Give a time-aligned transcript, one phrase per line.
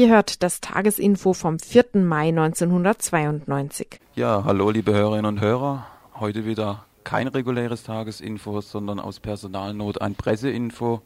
[0.00, 1.88] Ihr hört das Tagesinfo vom 4.
[1.96, 4.00] Mai 1992.
[4.14, 5.86] Ja, hallo liebe Hörerinnen und Hörer.
[6.18, 11.02] Heute wieder kein reguläres Tagesinfo, sondern aus Personalnot ein Presseinfo.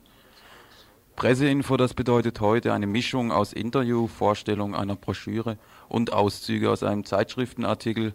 [1.16, 7.04] Presseinfo, das bedeutet heute eine Mischung aus Interview, Vorstellung einer Broschüre und Auszüge aus einem
[7.04, 8.14] Zeitschriftenartikel.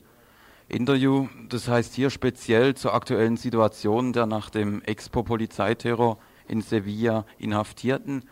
[0.69, 8.23] Interview, das heißt hier speziell zur aktuellen Situation der nach dem Expo-Polizeiterror in Sevilla Inhaftierten.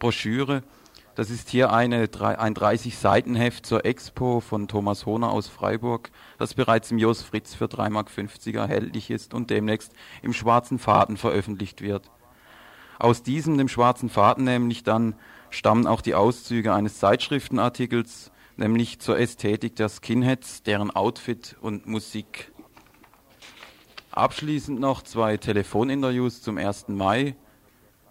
[0.00, 0.64] Broschüre,
[1.14, 6.90] das ist hier eine, ein 30-Seiten-Heft zur Expo von Thomas Hohner aus Freiburg, das bereits
[6.90, 8.10] im Jos Fritz für 3,50 Mark
[8.54, 9.92] erhältlich ist und demnächst
[10.22, 12.10] im Schwarzen Faden veröffentlicht wird.
[12.98, 15.14] Aus diesem, dem Schwarzen Faden nämlich dann,
[15.50, 22.52] stammen auch die Auszüge eines Zeitschriftenartikels, nämlich zur Ästhetik der Skinheads, deren Outfit und Musik.
[24.10, 26.88] Abschließend noch zwei Telefoninterviews zum 1.
[26.88, 27.36] Mai.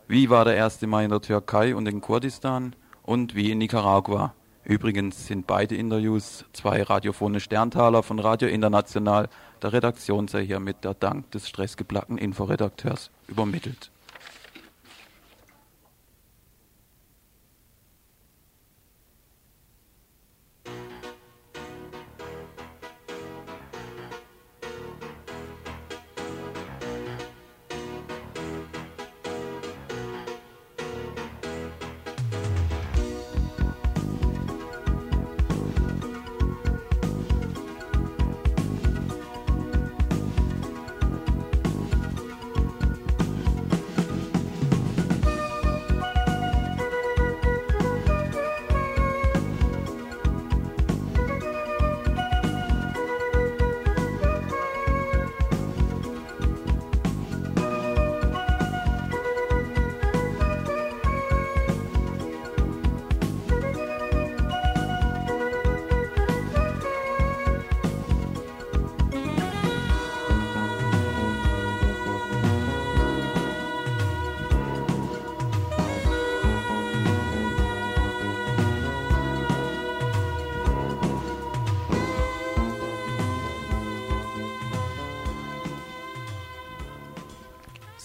[0.08, 0.82] Wie war der 1.
[0.84, 2.76] Mai in der Türkei und in Kurdistan?
[3.04, 4.34] Und wie in Nicaragua.
[4.64, 9.28] Übrigens sind beide Interviews zwei radiophone Sterntaler von Radio International.
[9.62, 13.92] Der Redaktion sei hiermit der Dank des stressgeplackten Inforedakteurs übermittelt.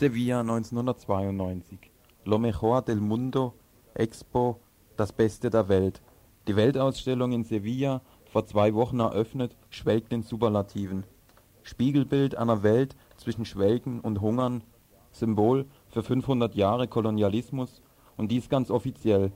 [0.08, 1.91] Sevilla 1992.
[2.24, 3.52] Lo mejor del mundo,
[3.92, 4.58] Expo,
[4.96, 6.00] das Beste der Welt.
[6.46, 11.04] Die Weltausstellung in Sevilla, vor zwei Wochen eröffnet, schwelgt in Superlativen.
[11.62, 14.62] Spiegelbild einer Welt zwischen Schwelgen und Hungern,
[15.12, 17.82] Symbol für 500 Jahre Kolonialismus
[18.16, 19.30] und dies ganz offiziell.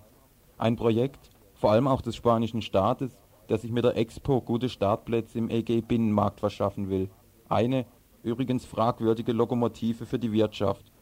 [0.57, 3.15] Ein Projekt, vor allem auch des spanischen Staates,
[3.51, 7.11] der sich mit der Expo gute Startplätze im EG-Binnenmarkt verschaffen will.
[7.51, 7.85] Eine
[8.23, 10.93] übrigens fragwürdige Lokomotive für die Wirtschaft.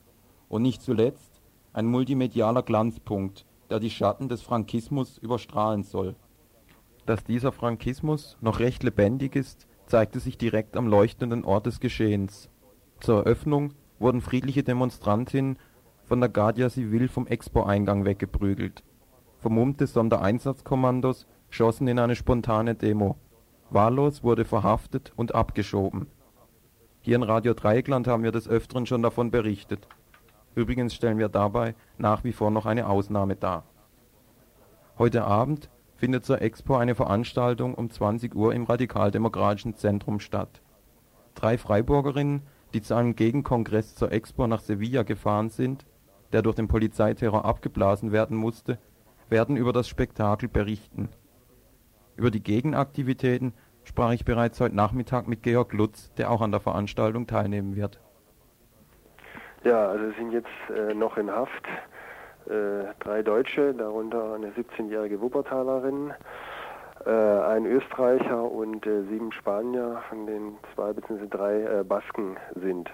[0.49, 1.41] Und nicht zuletzt
[1.73, 6.17] ein multimedialer Glanzpunkt, der die Schatten des Frankismus überstrahlen soll.
[7.07, 12.51] Dass dieser Frankismus noch recht lebendig ist, zeigte sich direkt am leuchtenden Ort des Geschehens.
[13.01, 15.59] Zur Eröffnung wurden friedliche Demonstrantinnen
[16.05, 18.83] von der Guardia Civil vom Expo-Eingang weggeprügelt.
[19.39, 23.17] Vermummte Sondereinsatzkommandos schossen in eine spontane Demo.
[23.71, 26.09] Wahllos wurde verhaftet und abgeschoben
[27.11, 29.89] hier in Radio Dreieckland haben wir des Öfteren schon davon berichtet.
[30.55, 33.65] Übrigens stellen wir dabei nach wie vor noch eine Ausnahme dar.
[34.97, 40.63] Heute Abend findet zur Expo eine Veranstaltung um 20 Uhr im Radikaldemokratischen Zentrum statt.
[41.35, 42.43] Drei Freiburgerinnen,
[42.75, 45.87] die zu einem Gegenkongress zur Expo nach Sevilla gefahren sind,
[46.31, 48.79] der durch den Polizeiterror abgeblasen werden musste,
[49.29, 51.09] werden über das Spektakel berichten.
[52.15, 53.53] Über die Gegenaktivitäten
[53.91, 57.99] sprach ich bereits heute Nachmittag mit Georg Lutz, der auch an der Veranstaltung teilnehmen wird.
[59.65, 61.67] Ja, also sind jetzt äh, noch in Haft
[62.47, 66.15] äh, drei Deutsche, darunter eine 17-jährige Wuppertalerin,
[67.05, 71.27] äh, ein Österreicher und äh, sieben Spanier, von denen zwei bzw.
[71.29, 72.89] drei äh, Basken sind.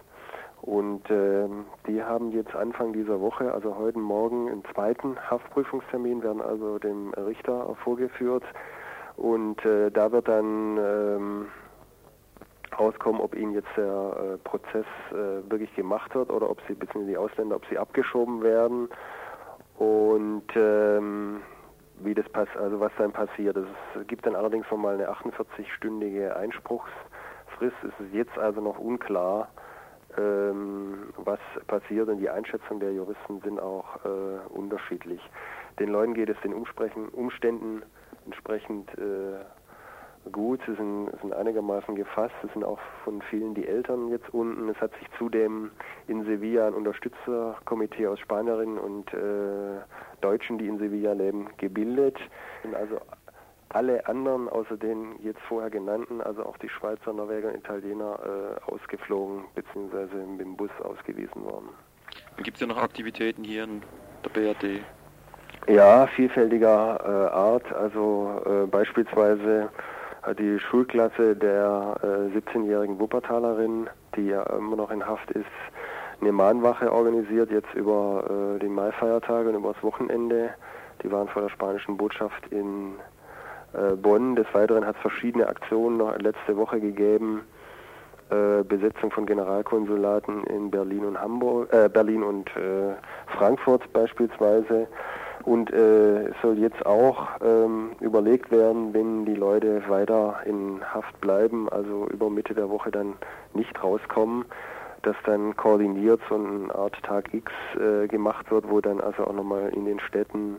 [0.63, 6.41] Und ähm, die haben jetzt Anfang dieser Woche, also heute Morgen, einen zweiten Haftprüfungstermin, werden
[6.41, 8.45] also dem Richter vorgeführt.
[9.17, 11.47] Und äh, da wird dann ähm,
[12.79, 17.11] rauskommen, ob ihnen jetzt der äh, Prozess äh, wirklich gemacht wird oder ob sie, beziehungsweise
[17.11, 18.89] die Ausländer, ob sie abgeschoben werden
[19.79, 21.41] und ähm,
[22.01, 23.57] wie das pass also was dann passiert.
[23.57, 27.77] Es gibt dann allerdings nochmal eine 48-stündige Einspruchsfrist.
[27.83, 29.49] Es ist jetzt also noch unklar,
[30.19, 35.21] ähm, was passiert und die Einschätzung der Juristen sind auch äh, unterschiedlich.
[35.79, 37.83] Den Leuten geht es den Umständen
[38.27, 39.45] entsprechend äh,
[40.31, 42.35] gut, sie sind, sind einigermaßen gefasst.
[42.45, 44.69] Es sind auch von vielen die Eltern jetzt unten.
[44.69, 45.71] Es hat sich zudem
[46.09, 49.81] in Sevilla ein Unterstützerkomitee aus Spanierinnen und äh,
[50.21, 52.19] Deutschen, die in Sevilla leben, gebildet.
[52.65, 53.01] Und also
[53.69, 58.19] alle anderen, außer den jetzt vorher genannten, also auch die Schweizer, Norweger und Italiener,
[58.69, 60.25] äh, ausgeflogen bzw.
[60.27, 61.69] mit dem Bus ausgewiesen worden.
[62.43, 63.83] Gibt es ja noch Aktivitäten hier in
[64.25, 64.83] der BRD?
[65.69, 67.73] Ja, vielfältiger äh, Art.
[67.73, 69.69] Also äh, beispielsweise
[70.23, 75.45] hat die Schulklasse der äh, 17-jährigen Wuppertalerin, die ja immer noch in Haft ist,
[76.21, 78.25] eine Mahnwache organisiert, jetzt über
[78.57, 80.51] äh, die Maifeiertage und über das Wochenende.
[81.03, 82.95] Die waren vor der spanischen Botschaft in
[83.73, 84.37] äh, Bonn.
[84.37, 87.43] Des Weiteren hat es verschiedene Aktionen noch letzte Woche gegeben.
[88.31, 92.95] Äh, Besetzung von Generalkonsulaten in Berlin und Hamburg, äh, Berlin und äh,
[93.37, 94.89] Frankfurt beispielsweise.
[95.47, 101.21] Und äh, es soll jetzt auch ähm, überlegt werden, wenn die Leute weiter in Haft
[101.21, 103.15] bleiben, also über Mitte der Woche dann
[103.55, 104.45] nicht rauskommen,
[105.03, 109.33] dass dann koordiniert so eine Art Tag X äh, gemacht wird, wo dann also auch
[109.33, 110.57] nochmal in den Städten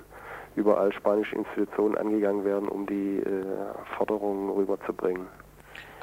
[0.55, 3.43] überall spanische Institutionen angegangen werden, um die äh,
[3.97, 5.27] Forderungen rüberzubringen.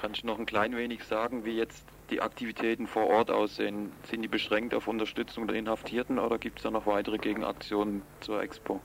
[0.00, 3.92] Kannst du noch ein klein wenig sagen, wie jetzt die Aktivitäten vor Ort aussehen?
[4.10, 8.42] Sind die beschränkt auf Unterstützung der Inhaftierten oder gibt es da noch weitere Gegenaktionen zur
[8.42, 8.80] Expo?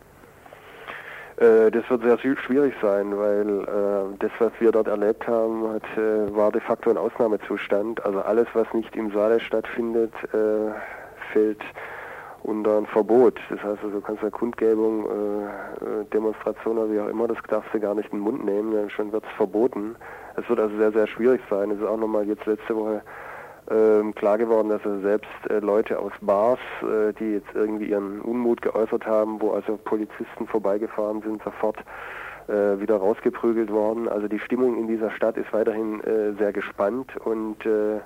[1.38, 5.98] Äh, das wird sehr schwierig sein, weil äh, das, was wir dort erlebt haben, hat,
[5.98, 8.04] äh, war de facto ein Ausnahmezustand.
[8.06, 10.72] Also alles, was nicht im Saale stattfindet, äh,
[11.32, 11.62] fällt
[12.44, 13.40] unter ein Verbot.
[13.50, 17.74] Das heißt, also, du kannst eine Kundgebung, äh, Demonstration oder wie auch immer, das darfst
[17.74, 19.96] du gar nicht in den Mund nehmen, dann schon wird es verboten.
[20.40, 21.72] Es wird also sehr, sehr schwierig sein.
[21.72, 23.02] Es ist auch nochmal jetzt letzte Woche
[23.70, 28.22] ähm, klar geworden, dass also selbst äh, Leute aus Bars, äh, die jetzt irgendwie ihren
[28.22, 31.78] Unmut geäußert haben, wo also Polizisten vorbeigefahren sind, sofort
[32.48, 34.08] äh, wieder rausgeprügelt worden.
[34.10, 38.00] Also die Stimmung in dieser Stadt ist weiterhin äh, sehr gespannt und äh,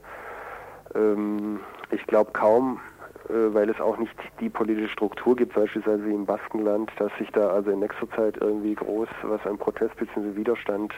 [0.95, 2.81] ähm, ich glaube kaum,
[3.29, 7.51] äh, weil es auch nicht die politische Struktur gibt, beispielsweise im Baskenland, dass sich da
[7.51, 10.35] also in nächster Zeit irgendwie groß was an Protest bzw.
[10.35, 10.93] Widerstand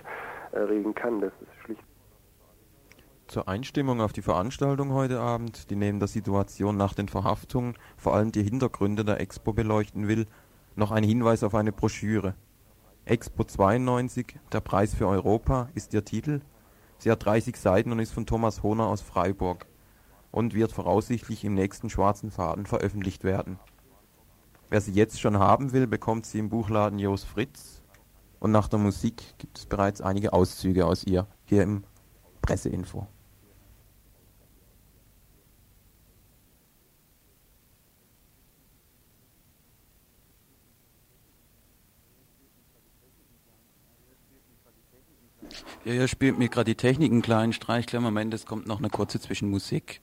[0.56, 1.22] erregen kann.
[1.22, 1.84] Das ist schlicht.
[3.28, 8.14] Zur Einstimmung auf die Veranstaltung heute Abend, die neben der Situation nach den Verhaftungen vor
[8.14, 10.28] allem die Hintergründe der Expo beleuchten will,
[10.76, 12.36] noch ein Hinweis auf eine Broschüre.
[13.06, 16.42] Expo 92, der Preis für Europa, ist ihr Titel.
[16.98, 19.66] Sie hat 30 Seiten und ist von Thomas Hohner aus Freiburg
[20.32, 23.60] und wird voraussichtlich im nächsten schwarzen Faden veröffentlicht werden.
[24.70, 27.75] Wer sie jetzt schon haben will, bekommt sie im Buchladen Jos Fritz
[28.46, 31.84] und nach der Musik gibt es bereits einige Auszüge aus ihr hier im
[32.44, 33.08] Presseinfo.
[45.84, 47.92] Ja, hier spielt mir gerade die Technik einen kleinen Streich.
[47.94, 50.02] Moment, es kommt noch eine kurze Zwischenmusik.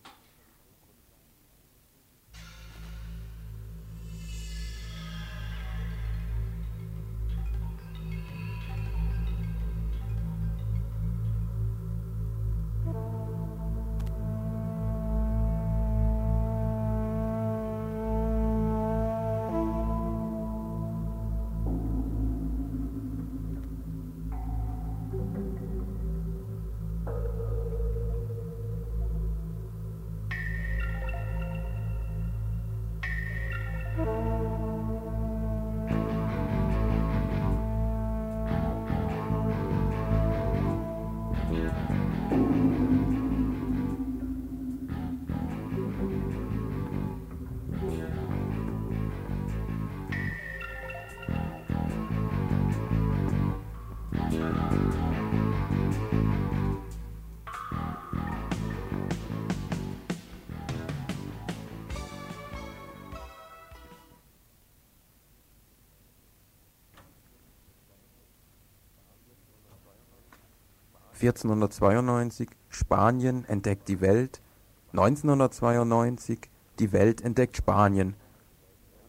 [71.22, 74.42] Vierzehnhundertzweiundneunzig Spanien entdeckt die Welt.
[74.90, 76.50] neunzehnhundertzweiundneunzig
[76.80, 78.16] Die Welt entdeckt Spanien.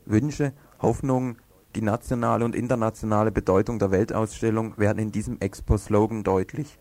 [0.05, 1.38] Wünsche, Hoffnungen,
[1.74, 6.77] die nationale und internationale Bedeutung der Weltausstellung werden in diesem Expo-Slogan deutlich.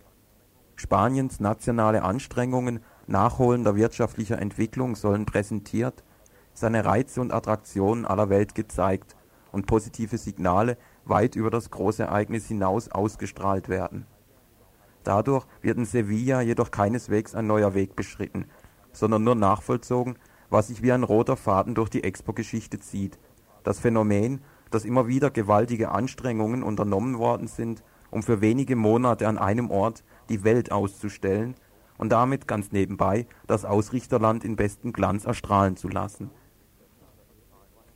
[0.76, 6.04] Spaniens nationale Anstrengungen nachholender wirtschaftlicher Entwicklung sollen präsentiert,
[6.52, 9.16] seine Reize und Attraktionen aller Welt gezeigt
[9.50, 14.04] und positive Signale weit über das Großereignis hinaus ausgestrahlt werden
[15.04, 18.46] Dadurch wird in Sevilla jedoch keineswegs ein neuer Weg beschritten,
[18.92, 20.16] sondern nur nachvollzogen,
[20.50, 23.18] was sich wie ein roter Faden durch die Expo-Geschichte zieht:
[23.64, 24.40] Das Phänomen,
[24.70, 30.04] dass immer wieder gewaltige Anstrengungen unternommen worden sind, um für wenige Monate an einem Ort
[30.28, 31.54] die Welt auszustellen
[31.98, 36.30] und damit ganz nebenbei das Ausrichterland in bestem Glanz erstrahlen zu lassen.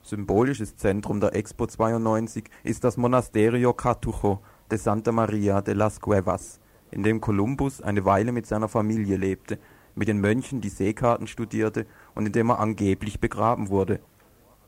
[0.02, 6.60] Symbolisches Zentrum der Expo 92 ist das Monasterio Cartucho de Santa Maria de las Cuevas,
[6.90, 9.58] in dem Kolumbus eine Weile mit seiner Familie lebte,
[9.94, 14.00] mit den Mönchen die Seekarten studierte und in dem er angeblich begraben wurde.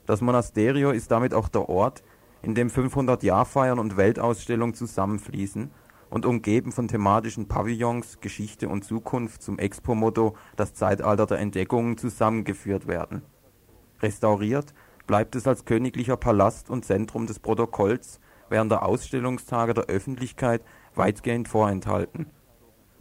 [0.07, 2.03] Das Monasterio ist damit auch der Ort,
[2.43, 5.71] in dem 500-Jahrfeiern und Weltausstellung zusammenfließen
[6.11, 12.87] und umgeben von thematischen Pavillons Geschichte und Zukunft zum Expo-Motto Das Zeitalter der Entdeckungen zusammengeführt
[12.87, 13.23] werden.
[14.01, 14.73] Restauriert
[15.07, 20.63] bleibt es als königlicher Palast und Zentrum des Protokolls während der Ausstellungstage der Öffentlichkeit
[20.99, 22.27] weitgehend vorenthalten.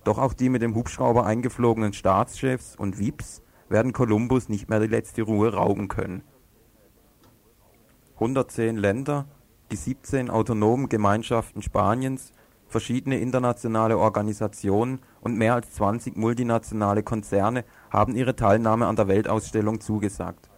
[0.03, 4.87] Doch auch die mit dem Hubschrauber eingeflogenen Staatschefs und VIPs werden Kolumbus nicht mehr die
[4.87, 6.23] letzte Ruhe rauben können.
[8.15, 9.25] 110 Länder,
[9.71, 12.31] die 17 autonomen Gemeinschaften Spaniens,
[12.67, 19.81] verschiedene internationale Organisationen und mehr als 20 multinationale Konzerne haben ihre Teilnahme an der Weltausstellung
[19.81, 20.49] zugesagt.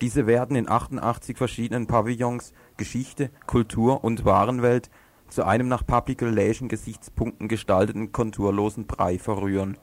[0.00, 4.90] Diese werden in 88 verschiedenen Pavillons Geschichte, Kultur und Warenwelt
[5.32, 9.78] zu einem nach Public Relation Gesichtspunkten gestalteten konturlosen Brei verrühren.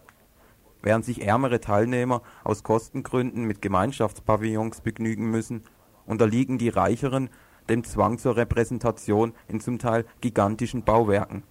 [0.84, 5.64] Während sich ärmere Teilnehmer aus Kostengründen mit Gemeinschaftspavillons begnügen müssen,
[6.06, 7.30] unterliegen die Reicheren
[7.68, 11.42] dem Zwang zur Repräsentation in zum Teil gigantischen Bauwerken.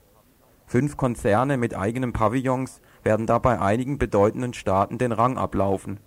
[0.67, 5.99] Fünf Konzerne mit eigenen Pavillons werden dabei einigen bedeutenden Staaten den Rang ablaufen.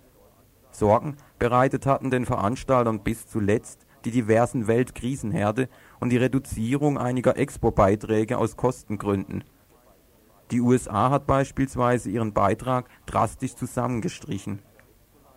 [0.70, 5.68] Sorgen bereitet hatten den Veranstaltern bis zuletzt die diversen Weltkrisenherde
[6.02, 9.44] und die Reduzierung einiger Expo-Beiträge aus Kostengründen.
[10.50, 14.62] Die USA hat beispielsweise ihren Beitrag drastisch zusammengestrichen.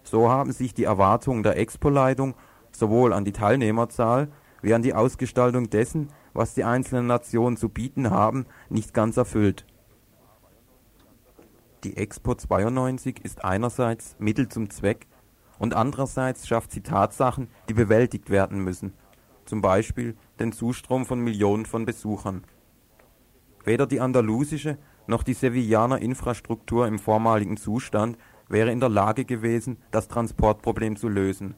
[0.02, 2.34] So haben sich die Erwartungen der Expo-Leitung
[2.72, 4.30] sowohl an die Teilnehmerzahl
[4.64, 9.68] wie an die Ausgestaltung dessen, was die einzelnen Nationen zu bieten haben, nicht ganz erfüllt.
[11.84, 15.06] Die Expo 92 ist einerseits Mittel zum Zweck
[15.60, 18.94] und andererseits schafft sie Tatsachen, die bewältigt werden müssen,
[19.46, 22.44] zum Beispiel den Zustrom von Millionen von Besuchern.
[23.64, 29.78] Weder die andalusische noch die Sevillaner Infrastruktur im vormaligen Zustand wäre in der Lage gewesen,
[29.92, 31.56] das Transportproblem zu lösen.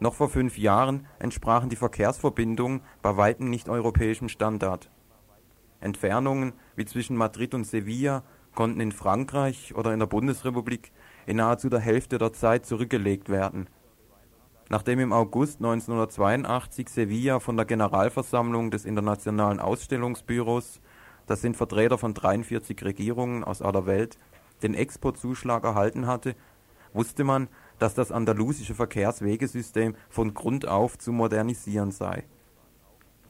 [0.00, 4.90] Noch vor fünf Jahren entsprachen die Verkehrsverbindungen bei weitem nicht europäischem Standard.
[5.80, 10.92] Entfernungen wie zwischen Madrid und Sevilla konnten in Frankreich oder in der Bundesrepublik
[11.26, 13.68] in nahezu der Hälfte der Zeit zurückgelegt werden.
[14.72, 20.80] Nachdem im August 1982 Sevilla von der Generalversammlung des Internationalen Ausstellungsbüros,
[21.26, 24.18] das sind Vertreter von 43 Regierungen aus aller Welt,
[24.62, 26.34] den Exportzuschlag erhalten hatte,
[26.94, 27.48] wusste man,
[27.78, 32.24] dass das andalusische Verkehrswegesystem von Grund auf zu modernisieren sei.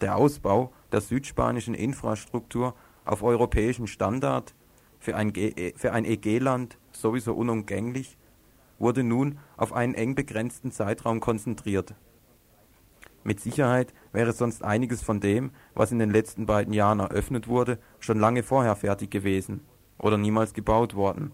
[0.01, 4.55] Der Ausbau der südspanischen Infrastruktur auf europäischen Standard
[5.01, 5.33] für ein,
[5.75, 8.17] für ein EG-Land sowieso unumgänglich,
[8.83, 11.95] wurde nun auf einen eng begrenzten Zeitraum konzentriert.
[13.25, 17.79] Mit Sicherheit wäre sonst einiges von dem, was in den letzten beiden Jahren eröffnet wurde,
[18.01, 19.61] schon lange vorher fertig gewesen
[19.99, 21.31] oder niemals gebaut worden.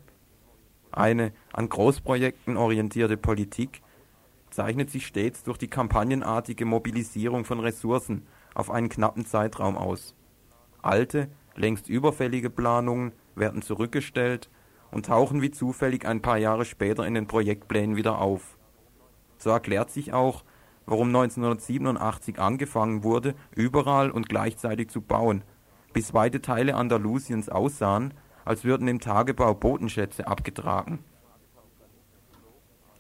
[0.93, 3.83] Eine an Großprojekten orientierte Politik
[4.50, 10.14] zeichnet sich stets durch die kampagnenartige Mobilisierung von Ressourcen auf einen knappen Zeitraum aus.
[10.83, 14.50] Alte, längst überfällige Planungen werden zurückgestellt
[14.90, 18.59] und tauchen wie zufällig ein paar Jahre später in den Projektplänen wieder auf.
[19.38, 20.45] So erklärt sich auch,
[20.87, 25.45] warum 1987 angefangen wurde, überall und gleichzeitig zu bauen,
[25.92, 28.14] bis weite Teile Andalusiens aussahen,
[28.45, 31.04] als würden im Tagebau Bodenschätze abgetragen.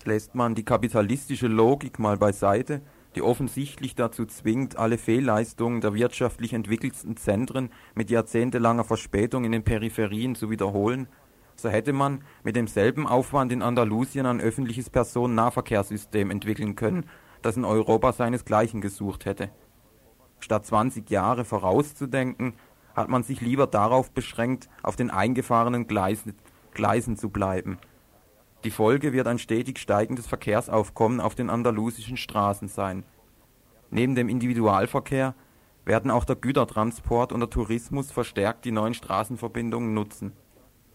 [0.04, 2.82] Lässt man die kapitalistische Logik mal beiseite
[3.14, 9.64] die offensichtlich dazu zwingt, alle Fehlleistungen der wirtschaftlich entwickelsten Zentren mit jahrzehntelanger Verspätung in den
[9.64, 11.08] Peripherien zu wiederholen,
[11.58, 17.04] so hätte man mit demselben Aufwand in Andalusien ein öffentliches Personennahverkehrssystem entwickeln können,
[17.42, 19.50] das in Europa seinesgleichen gesucht hätte.
[20.40, 22.54] Statt 20 Jahre vorauszudenken,
[22.94, 26.34] hat man sich lieber darauf beschränkt, auf den eingefahrenen Gleisen,
[26.72, 27.78] Gleisen zu bleiben
[28.64, 33.04] die Folge wird ein stetig steigendes Verkehrsaufkommen auf den andalusischen Straßen sein.
[33.90, 35.34] Neben dem Individualverkehr
[35.84, 40.32] werden auch der Gütertransport und der Tourismus verstärkt die neuen Straßenverbindungen nutzen.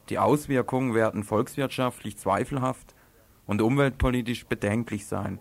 [0.09, 2.93] Die Auswirkungen werden volkswirtschaftlich zweifelhaft
[3.45, 5.39] und umweltpolitisch bedenklich sein.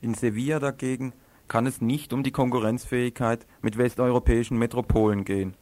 [0.00, 1.12] In Sevilla dagegen
[1.48, 5.56] kann es nicht um die Konkurrenzfähigkeit mit westeuropäischen Metropolen gehen.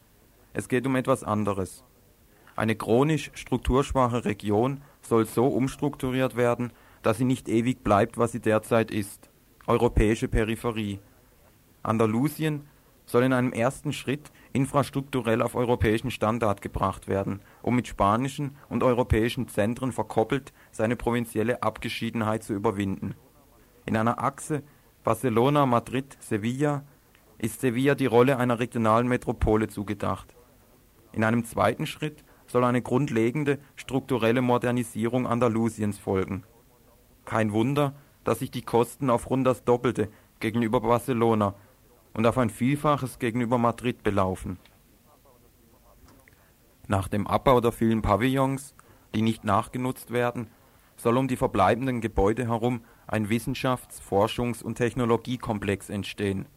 [0.53, 1.83] Es geht um etwas anderes.
[2.55, 8.39] Eine chronisch strukturschwache Region soll so umstrukturiert werden, dass sie nicht ewig bleibt, was sie
[8.39, 9.29] derzeit ist:
[9.65, 10.99] europäische Peripherie.
[11.81, 12.67] Andalusien
[13.05, 18.83] soll in einem ersten Schritt infrastrukturell auf europäischen Standard gebracht werden, um mit spanischen und
[18.83, 23.15] europäischen Zentren verkoppelt seine provinzielle Abgeschiedenheit zu überwinden.
[23.85, 24.63] In einer Achse
[25.03, 26.83] Barcelona, Madrid, Sevilla
[27.37, 30.33] ist Sevilla die Rolle einer regionalen Metropole zugedacht.
[31.11, 36.43] In einem zweiten Schritt soll eine grundlegende strukturelle Modernisierung Andalusiens folgen.
[37.25, 41.55] Kein Wunder, dass sich die Kosten auf rund das Doppelte gegenüber Barcelona
[42.13, 44.57] und auf ein Vielfaches gegenüber Madrid belaufen.
[46.87, 48.75] Nach dem Abbau der vielen Pavillons,
[49.15, 50.47] die nicht nachgenutzt werden,
[50.97, 56.47] soll um die verbleibenden Gebäude herum ein Wissenschafts-, Forschungs- und Technologiekomplex entstehen.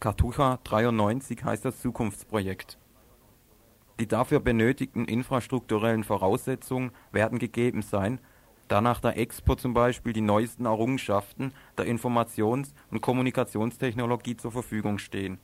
[0.00, 2.78] Cartuja 93 heißt das Zukunftsprojekt.
[4.00, 8.20] Die dafür benötigten infrastrukturellen Voraussetzungen werden gegeben sein,
[8.72, 14.96] da nach der Expo zum Beispiel die neuesten Errungenschaften der Informations- und Kommunikationstechnologie zur Verfügung
[14.96, 15.38] stehen.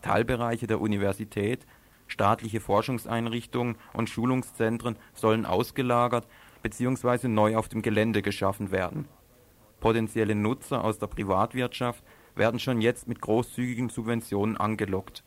[0.00, 1.64] Teilbereiche der Universität,
[2.08, 6.26] staatliche Forschungseinrichtungen und Schulungszentren sollen ausgelagert
[6.64, 7.28] bzw.
[7.28, 9.06] neu auf dem Gelände geschaffen werden.
[9.78, 12.02] Potenzielle Nutzer aus der Privatwirtschaft
[12.34, 15.22] werden schon jetzt mit großzügigen Subventionen angelockt.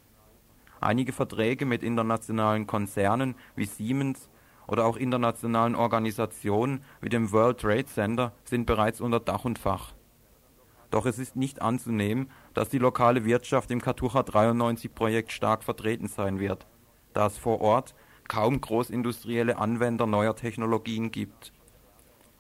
[0.82, 4.30] Einige Verträge mit internationalen Konzernen wie Siemens
[4.68, 9.94] oder auch internationalen Organisationen wie dem World Trade Center sind bereits unter Dach und Fach.
[10.92, 16.08] Doch es ist nicht anzunehmen, dass die lokale Wirtschaft im Katucha 93 Projekt stark vertreten
[16.08, 16.68] sein wird,
[17.14, 17.96] da es vor Ort
[18.28, 21.52] kaum großindustrielle Anwender neuer Technologien gibt.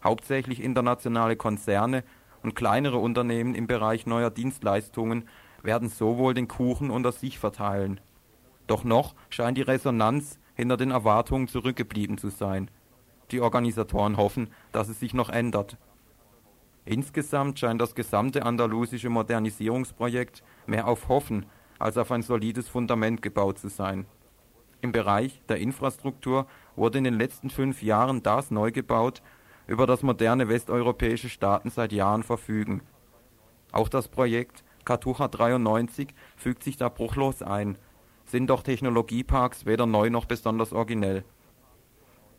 [0.03, 2.03] Hauptsächlich internationale Konzerne
[2.43, 5.27] und kleinere Unternehmen im Bereich neuer Dienstleistungen
[5.63, 7.99] werden so wohl den Kuchen unter sich verteilen.
[8.67, 12.71] Doch noch scheint die Resonanz hinter den Erwartungen zurückgeblieben zu sein.
[13.31, 15.77] Die Organisatoren hoffen, dass es sich noch ändert.
[16.85, 21.45] Insgesamt scheint das gesamte andalusische Modernisierungsprojekt mehr auf Hoffen
[21.79, 24.05] als auf ein solides Fundament gebaut zu sein.
[24.81, 29.23] Im Bereich der Infrastruktur wurde in den letzten fünf Jahren das neu gebaut,
[29.67, 32.81] über das moderne westeuropäische Staaten seit Jahren verfügen.
[33.71, 37.79] Auch das Projekt Katucha 93 fügt sich da bruchlos ein
[38.25, 41.23] sind doch Technologieparks weder neu noch besonders originell.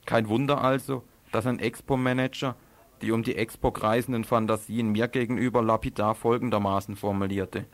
[0.05, 2.57] Kein Wunder also, dass ein Expo-Manager
[3.03, 7.67] die um die Expo kreisenden Fantasien mir gegenüber lapidar folgendermaßen formulierte.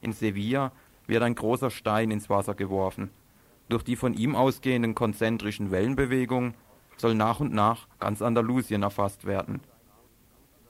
[0.00, 0.72] In Sevilla
[1.06, 3.10] wird ein großer Stein ins Wasser geworfen.
[3.68, 6.54] Durch die von ihm ausgehenden konzentrischen Wellenbewegungen
[6.96, 9.60] soll nach und nach ganz Andalusien erfasst werden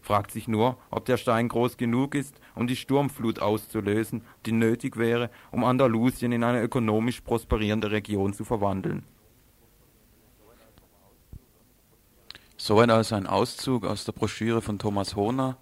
[0.06, 4.96] fragt sich nur, ob der Stein groß genug ist, um die Sturmflut auszulösen, die nötig
[4.96, 9.04] wäre, um Andalusien in eine ökonomisch prosperierende Region zu verwandeln.
[12.56, 15.58] Soweit also ein Auszug aus der Broschüre von Thomas Hohner,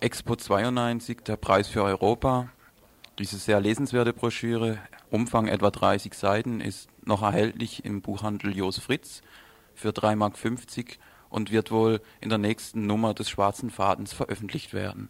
[0.00, 2.50] Expo 92, der Preis für Europa.
[3.18, 4.78] Diese sehr lesenswerte Broschüre,
[5.10, 9.22] Umfang etwa 30 Seiten, ist noch erhältlich im Buchhandel Jos Fritz
[9.74, 10.36] für 3,50 Mark
[11.30, 15.08] und wird wohl in der nächsten Nummer des Schwarzen Fadens veröffentlicht werden.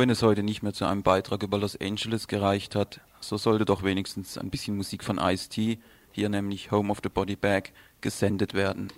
[0.00, 3.66] Wenn es heute nicht mehr zu einem Beitrag über Los Angeles gereicht hat, so sollte
[3.66, 5.78] doch wenigstens ein bisschen Musik von Ice-T,
[6.10, 8.88] hier nämlich Home of the Body Bag, gesendet werden.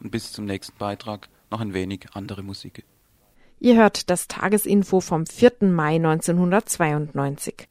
[0.00, 2.82] Und bis zum nächsten Beitrag noch ein wenig andere Musik.
[3.60, 5.52] Ihr hört das Tagesinfo vom 4.
[5.60, 7.68] Mai 1992.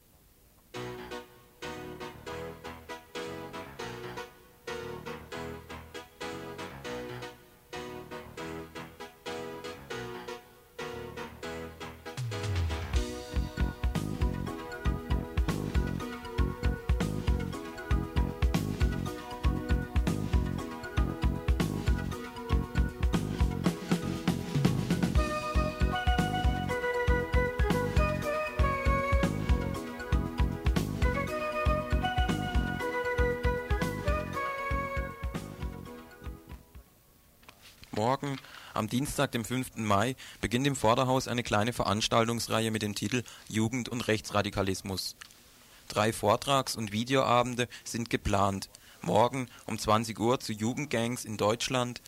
[38.84, 39.76] am Dienstag, dem 5.
[39.76, 45.16] Mai, beginnt im Vorderhaus eine kleine Veranstaltungsreihe mit dem Titel Jugend und Rechtsradikalismus.
[45.88, 48.68] Drei Vortrags- und Videoabende sind geplant.
[49.00, 52.02] Morgen um 20 Uhr zu Jugendgangs in Deutschland,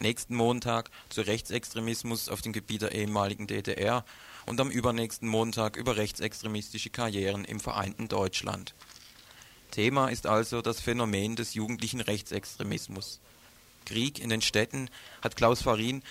[0.00, 4.02] nächsten Montag zu Rechtsextremismus auf dem Gebiet der ehemaligen DDR
[4.46, 8.74] und am übernächsten Montag über rechtsextremistische Karrieren im vereinten Deutschland.
[9.70, 13.20] Thema ist also das Phänomen des jugendlichen Rechtsextremismus.
[13.84, 14.88] Krieg in den Städten
[15.22, 16.02] hat Klaus Farin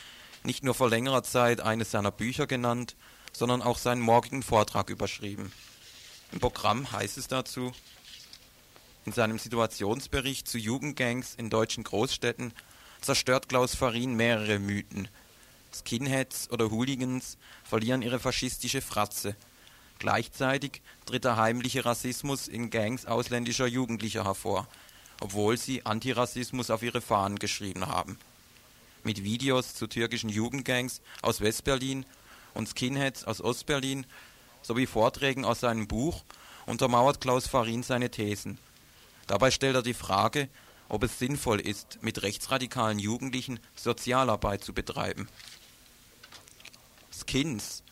[0.44, 2.96] nicht nur vor längerer Zeit eines seiner Bücher genannt,
[3.32, 5.52] sondern auch seinen morgigen Vortrag überschrieben.
[6.32, 7.74] Im Programm heißt es dazu,
[9.06, 12.54] in seinem Situationsbericht zu Jugendgangs in deutschen Großstädten
[13.02, 15.08] zerstört Klaus Farin mehrere Mythen.
[15.74, 19.36] Skinheads oder Hooligans verlieren ihre faschistische Fratze.
[19.98, 24.68] Gleichzeitig tritt der heimliche Rassismus in Gangs ausländischer Jugendlicher hervor,
[25.22, 28.18] obwohl sie Antirassismus auf ihre Fahnen geschrieben haben.
[29.04, 32.06] Mit Videos zu türkischen Jugendgangs aus Westberlin
[32.54, 34.06] und Skinheads aus Ostberlin
[34.62, 36.24] sowie Vorträgen aus seinem Buch
[36.66, 38.58] untermauert Klaus Farin seine Thesen.
[39.28, 40.50] Dabei stellt er die Frage,
[40.90, 45.30] ob es sinnvoll ist, mit rechtsradikalen Jugendlichen Sozialarbeit zu betreiben.
[47.12, 47.84] Skins,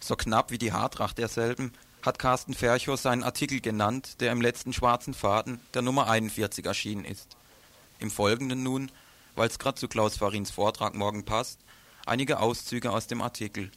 [0.00, 1.72] so knapp wie die Haartracht derselben,
[2.04, 7.06] hat Carsten Ferchow seinen Artikel genannt, der im letzten schwarzen Faden der Nummer 41 erschienen
[7.06, 7.36] ist.
[7.98, 8.90] Im Folgenden nun,
[9.36, 11.58] weil es gerade zu Klaus Farins Vortrag morgen passt,
[12.04, 13.70] einige Auszüge aus dem Artikel.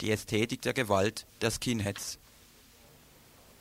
[0.00, 2.18] Die Ästhetik der Gewalt der Skinheads.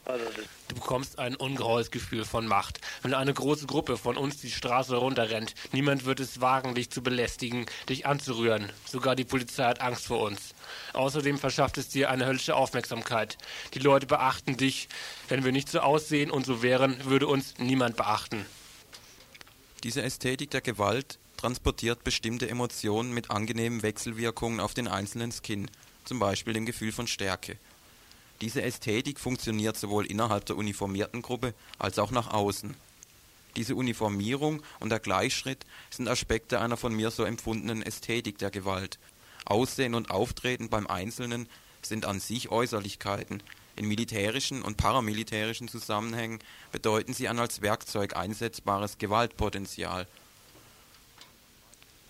[0.06, 2.82] Du bekommst ein ungeheures Gefühl von Macht.
[3.04, 7.02] Wenn eine große Gruppe von uns die Straße runterrennt, niemand wird es wagen, dich zu
[7.02, 8.70] belästigen, dich anzurühren.
[8.86, 10.56] Sogar die Polizei hat Angst vor uns.
[10.92, 13.38] Außerdem verschafft es dir eine höllische Aufmerksamkeit.
[13.76, 14.90] Die Leute beachten dich.
[15.30, 18.46] Wenn wir nicht so aussehen und so wären, würde uns niemand beachten.
[19.84, 25.70] Diese Ästhetik der Gewalt transportiert bestimmte Emotionen mit angenehmen Wechselwirkungen auf den einzelnen Skin,
[26.04, 27.58] zum Beispiel dem Gefühl von Stärke.
[28.42, 32.76] Diese Ästhetik funktioniert sowohl innerhalb der uniformierten Gruppe als auch nach außen.
[33.56, 38.98] Diese Uniformierung und der Gleichschritt sind Aspekte einer von mir so empfundenen Ästhetik der Gewalt.
[39.46, 41.48] Aussehen und Auftreten beim Einzelnen
[41.82, 43.44] sind an sich Äußerlichkeiten.
[43.76, 46.40] In militärischen und paramilitärischen Zusammenhängen
[46.72, 50.08] bedeuten sie ein als Werkzeug einsetzbares Gewaltpotenzial.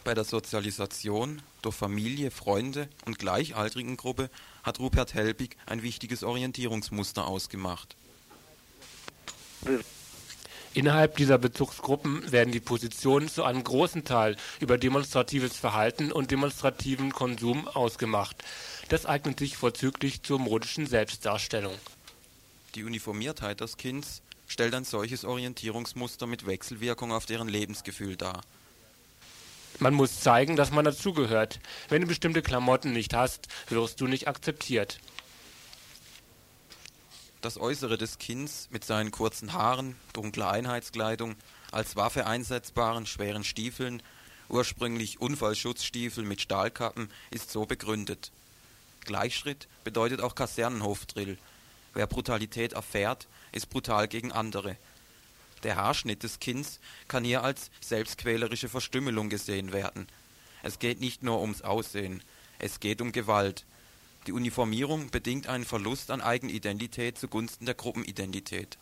[0.04, 4.30] Bei der Sozialisation durch Familie, Freunde und gleichaltrigen Gruppe
[4.62, 7.96] hat Rupert Helbig ein wichtiges Orientierungsmuster ausgemacht.
[10.74, 17.14] Innerhalb dieser Bezugsgruppen werden die Positionen zu einem großen Teil über demonstratives Verhalten und demonstrativen
[17.14, 18.44] Konsum ausgemacht.
[18.90, 21.76] Das eignet sich vorzüglich zur modischen Selbstdarstellung.
[22.76, 28.42] Die Uniformiertheit des Kindes stellt ein solches Orientierungsmuster mit Wechselwirkung auf deren Lebensgefühl dar.
[29.80, 31.60] Man muss zeigen, dass man dazugehört.
[31.90, 35.00] Wenn du bestimmte Klamotten nicht hast, wirst du nicht akzeptiert.
[37.42, 41.36] Das Äußere des Kinds mit seinen kurzen Haaren, dunkler Einheitskleidung,
[41.72, 44.02] als Waffe einsetzbaren schweren Stiefeln,
[44.48, 48.32] ursprünglich Unfallschutzstiefel mit Stahlkappen, ist so begründet.
[49.02, 51.38] Gleichschritt bedeutet auch Kasernenhofdrill.
[51.94, 54.78] Wer Brutalität erfährt, ist brutal gegen andere.
[55.64, 60.08] Der Haarschnitt des Kinds kann hier als selbstquälerische Verstümmelung gesehen werden.
[60.62, 62.22] Es geht nicht nur ums Aussehen,
[62.60, 63.66] es geht um Gewalt.
[64.28, 68.78] Die Uniformierung bedingt einen Verlust an Eigenidentität zugunsten der Gruppenidentität.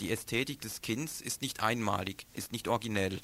[0.00, 3.20] Die Ästhetik des Kinds ist nicht einmalig, ist nicht originell,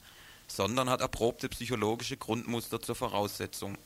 [0.46, 3.76] sondern hat erprobte psychologische Grundmuster zur Voraussetzung.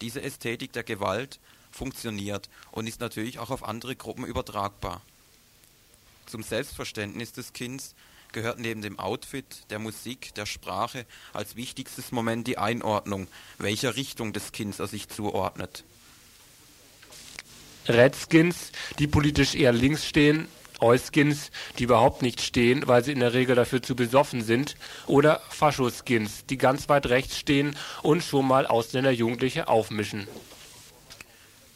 [0.00, 5.02] Diese Ästhetik der Gewalt funktioniert und ist natürlich auch auf andere Gruppen übertragbar.
[6.26, 7.94] Zum Selbstverständnis des Kinds
[8.32, 14.32] gehört neben dem Outfit, der Musik, der Sprache als wichtigstes Moment die Einordnung, welcher Richtung
[14.32, 15.84] des Kindes er sich zuordnet.
[17.86, 20.48] Redskins, die politisch eher links stehen,
[20.80, 25.40] Euskins, die überhaupt nicht stehen, weil sie in der Regel dafür zu besoffen sind, oder
[25.50, 30.26] Faschoskins, die ganz weit rechts stehen und schon mal Ausländer-Jugendliche aufmischen.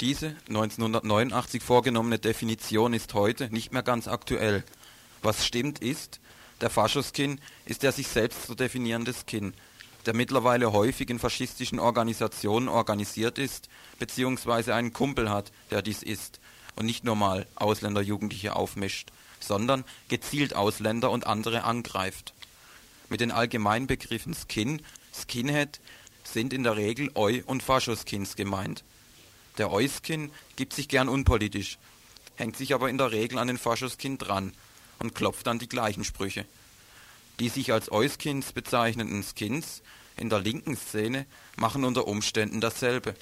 [0.01, 4.63] Diese 1989 vorgenommene Definition ist heute nicht mehr ganz aktuell.
[5.23, 6.21] Was stimmt ist,
[6.61, 9.55] der Faschoskin ist der sich selbst zu definierende Skin,
[10.07, 16.39] der mittlerweile häufig in faschistischen Organisationen organisiert ist, beziehungsweise einen Kumpel hat, der dies ist
[16.77, 22.35] und nicht nur mal Ausländerjugendliche aufmischt, sondern gezielt Ausländer und andere angreift.
[23.09, 24.81] Mit den Allgemeinbegriffen Skin,
[25.13, 25.81] Skinhead
[26.23, 28.85] sind in der Regel Eu- und Faschoskins gemeint.
[29.59, 31.79] Der Euskin gibt sich gern unpolitisch,
[32.37, 34.53] hängt sich aber in der Regel an den Faschoskin dran
[35.01, 36.47] und klopft dann die gleichen Sprüche.
[37.41, 39.83] Die sich als Euskins bezeichnenden Skins
[40.17, 43.15] in der linken Szene machen unter Umständen dasselbe.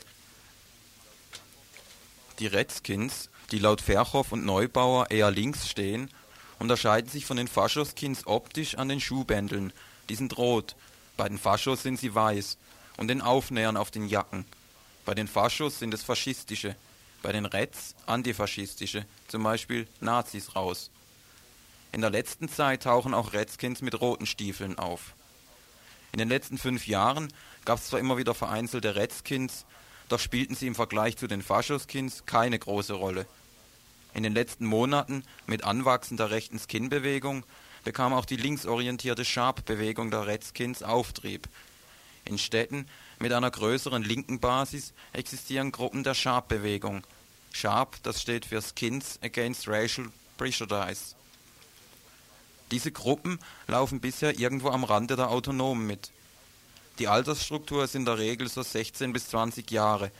[2.39, 6.11] Die Redskins, die laut Verhoff und Neubauer eher links stehen,
[6.59, 9.73] unterscheiden sich von den Faschoskins optisch an den Schuhbändeln,
[10.09, 10.77] die sind rot,
[11.17, 12.59] bei den Faschos sind sie weiß,
[12.99, 14.47] und den Aufnähern auf den Jacken.
[15.07, 16.75] Bei den Faschos sind es faschistische,
[17.23, 20.91] bei den Reds antifaschistische, zum Beispiel Nazis raus.
[21.93, 25.15] In der letzten Zeit tauchen auch Redskins mit roten Stiefeln auf.
[26.11, 27.33] In den letzten fünf Jahren
[27.65, 29.65] gab es zwar immer wieder vereinzelte Redskins,
[30.09, 33.27] doch spielten sie im Vergleich zu den Faschoskins keine große Rolle.
[34.13, 37.45] In den letzten Monaten mit anwachsender rechten Skin-Bewegung
[37.85, 41.49] bekam auch die linksorientierte Sharp-Bewegung der Redskins Auftrieb.
[42.25, 47.03] In Städten mit einer größeren linken Basis existieren Gruppen der Sharp-Bewegung.
[47.53, 51.17] Sharp, das steht für Skins Against Racial Prejudice.
[52.71, 56.11] Diese Gruppen laufen bisher irgendwo am Rande der Autonomen mit.
[56.99, 60.11] Die Altersstruktur ist in der Regel so 16 bis 20 Jahre,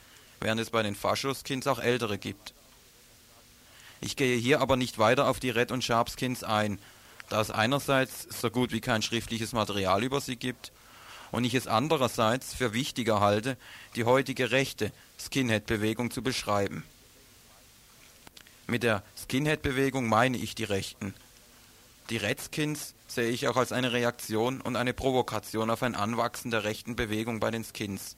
[0.41, 2.55] während es bei den Faschoskins auch ältere gibt.
[4.01, 6.79] Ich gehe hier aber nicht weiter auf die Red- und Sharpskins ein,
[7.29, 10.73] da es einerseits so gut wie kein schriftliches Material über sie gibt
[11.33, 13.57] und ich es andererseits für wichtiger halte,
[13.95, 16.85] die heutige rechte Skinhead-Bewegung zu beschreiben.
[18.67, 21.15] Mit der Skinhead-Bewegung meine ich die Rechten.
[22.11, 26.65] Die Redskins sehe ich auch als eine Reaktion und eine Provokation auf ein Anwachsen der
[26.65, 28.17] rechten Bewegung bei den Skins.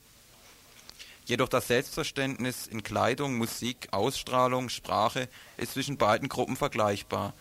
[1.25, 7.33] Jedoch das Selbstverständnis in Kleidung, Musik, Ausstrahlung, Sprache ist zwischen beiden Gruppen vergleichbar,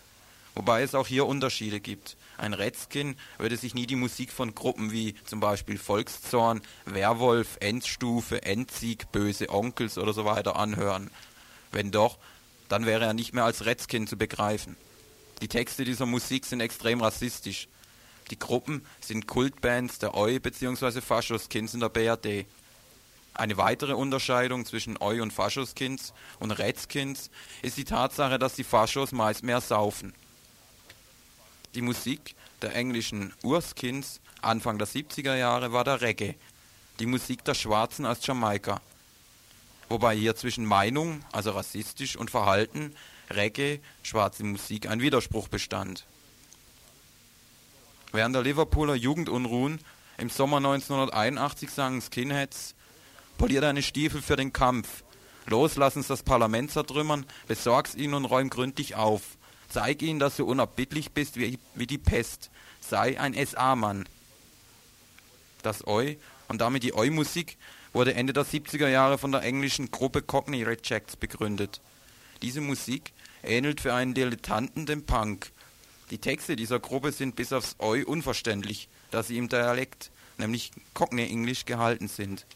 [0.54, 2.17] wobei es auch hier Unterschiede gibt.
[2.38, 8.42] Ein Redskin würde sich nie die Musik von Gruppen wie zum Beispiel Volkszorn, Werwolf, Endstufe,
[8.42, 11.10] Endsieg, Böse Onkels oder so weiter anhören.
[11.72, 12.16] Wenn doch,
[12.68, 14.76] dann wäre er nicht mehr als Redskin zu begreifen.
[15.42, 17.68] Die Texte dieser Musik sind extrem rassistisch.
[18.30, 21.00] Die Gruppen sind Kultbands der Eu- bzw.
[21.00, 22.46] Faschoskins in der BRD.
[23.34, 27.30] Eine weitere Unterscheidung zwischen Eu- und Faschoskins und Redskins
[27.62, 30.12] ist die Tatsache, dass die Faschos meist mehr saufen.
[31.74, 36.34] Die Musik der englischen Urskins Anfang der 70er Jahre war der Reggae,
[37.00, 38.80] die Musik der Schwarzen aus Jamaika.
[39.88, 42.94] Wobei hier zwischen Meinung, also rassistisch, und Verhalten,
[43.30, 46.06] Reggae, schwarze Musik, ein Widerspruch bestand.
[48.12, 49.80] Während der Liverpooler Jugendunruhen
[50.18, 52.74] im Sommer 1981 sangen Skinheads
[53.38, 55.04] Polier deine Stiefel für den Kampf.
[55.46, 59.37] Los, lass das Parlament zertrümmern, besorg's ihnen und räum gründlich auf.
[59.68, 62.50] Zeig ihnen, dass du unerbittlich bist wie, wie die Pest.
[62.80, 64.08] Sei ein SA-Mann.
[65.62, 66.14] Das Eu
[66.48, 67.58] und damit die Eu-Musik
[67.92, 71.80] wurde Ende der 70er Jahre von der englischen Gruppe Cockney Rejects begründet.
[72.42, 75.52] Diese Musik ähnelt für einen Dilettanten dem Punk.
[76.10, 81.24] Die Texte dieser Gruppe sind bis aufs Eu unverständlich, da sie im Dialekt, nämlich Cockney
[81.28, 82.46] English, gehalten sind.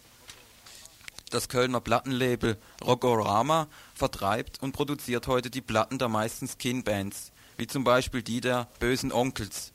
[1.32, 7.84] Das Kölner Plattenlabel Rockorama vertreibt und produziert heute die Platten der meisten Skin-Bands, wie zum
[7.84, 9.72] Beispiel die der Bösen Onkels.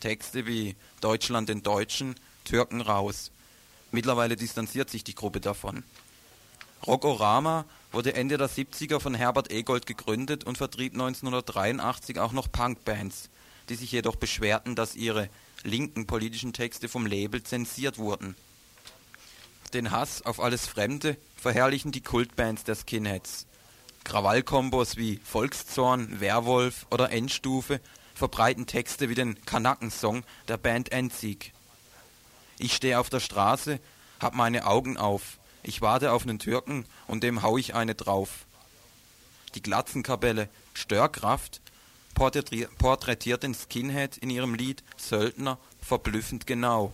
[0.00, 3.30] Texte wie Deutschland den Deutschen, Türken raus.
[3.92, 5.84] Mittlerweile distanziert sich die Gruppe davon.
[6.84, 13.30] Rockorama wurde Ende der 70er von Herbert Egold gegründet und vertrieb 1983 auch noch Punkbands,
[13.68, 15.28] die sich jedoch beschwerten, dass ihre
[15.62, 18.34] linken politischen Texte vom Label zensiert wurden.
[19.74, 23.46] Den Hass auf alles Fremde verherrlichen die Kultbands der Skinheads.
[24.04, 27.80] Krawallkombos wie Volkszorn, Werwolf oder Endstufe
[28.14, 31.52] verbreiten Texte wie den Kanaken-Song der Band Endsieg.
[32.58, 33.78] Ich stehe auf der Straße,
[34.18, 38.46] hab meine Augen auf, ich warte auf nen Türken und dem hau ich eine drauf.
[39.54, 41.60] Die Glatzenkapelle Störkraft
[42.14, 46.92] porträtiert den Skinhead in ihrem Lied Söldner verblüffend genau.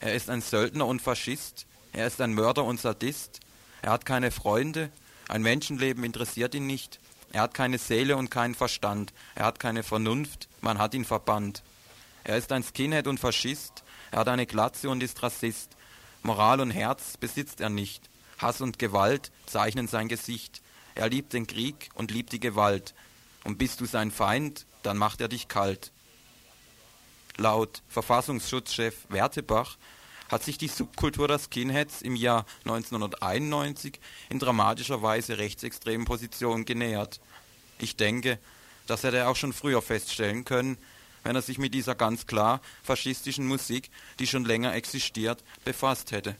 [0.00, 3.40] Er ist ein Söldner und Faschist, er ist ein Mörder und Sadist,
[3.82, 4.90] er hat keine Freunde
[5.28, 7.00] Ein Menschenleben interessiert ihn nicht.
[7.32, 9.12] Er hat keine Seele und keinen Verstand.
[9.34, 10.48] Er hat keine Vernunft.
[10.62, 11.62] Man hat ihn verbannt.
[12.24, 13.84] Er ist ein Skinhead und Faschist.
[14.10, 15.76] Er hat eine Glatze und ist Rassist.
[16.22, 18.08] Moral und Herz besitzt er nicht.
[18.38, 20.62] Hass und Gewalt zeichnen sein Gesicht.
[20.94, 22.94] Er liebt den Krieg und liebt die Gewalt.
[23.44, 25.92] Und bist du sein Feind, dann macht er dich kalt.
[27.40, 29.76] Laut Verfassungsschutzchef Wertebach
[30.28, 37.20] hat sich die Subkultur der Skinheads im Jahr 1991 in dramatischer Weise rechtsextremen Positionen genähert.
[37.78, 38.40] Ich denke,
[38.88, 40.78] das hätte er auch schon früher feststellen können,
[41.22, 46.34] wenn er sich mit dieser ganz klar faschistischen Musik, die schon länger existiert, befasst hätte.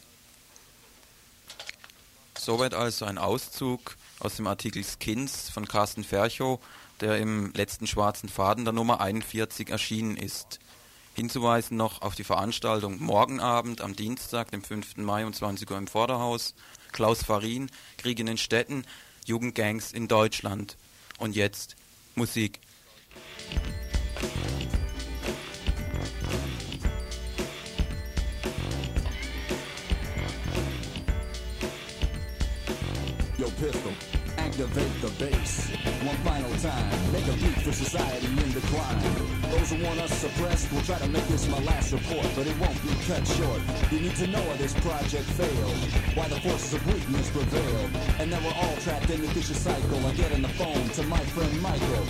[2.37, 6.58] Soweit also ein Auszug aus dem Artikel Skins von Carsten Ferchow,
[7.00, 10.58] der im letzten schwarzen Faden der Nummer 41 erschienen ist.
[11.18, 14.98] Hinzuweisen noch auf die Veranstaltung morgen Abend am Dienstag, dem 5.
[14.98, 16.54] Mai um 20 Uhr im Vorderhaus.
[16.92, 18.85] Klaus Farin, Krieg in den Städten,
[19.26, 20.76] Jugendgangs in Deutschland.
[21.18, 21.74] Und jetzt
[22.14, 22.61] Musik.
[33.38, 33.92] Yo, pistol,
[34.60, 35.70] activate the bass.
[36.02, 38.98] One final time, make a beat for society in decline.
[39.50, 42.58] Those who want us suppressed will try to make this my last report, but it
[42.58, 43.62] won't be cut short.
[43.92, 45.78] You need to know how this project failed,
[46.14, 50.04] why the forces of weakness prevailed, and that we're all trapped in the vicious cycle.
[50.06, 52.06] I get on the phone to my friend Michael.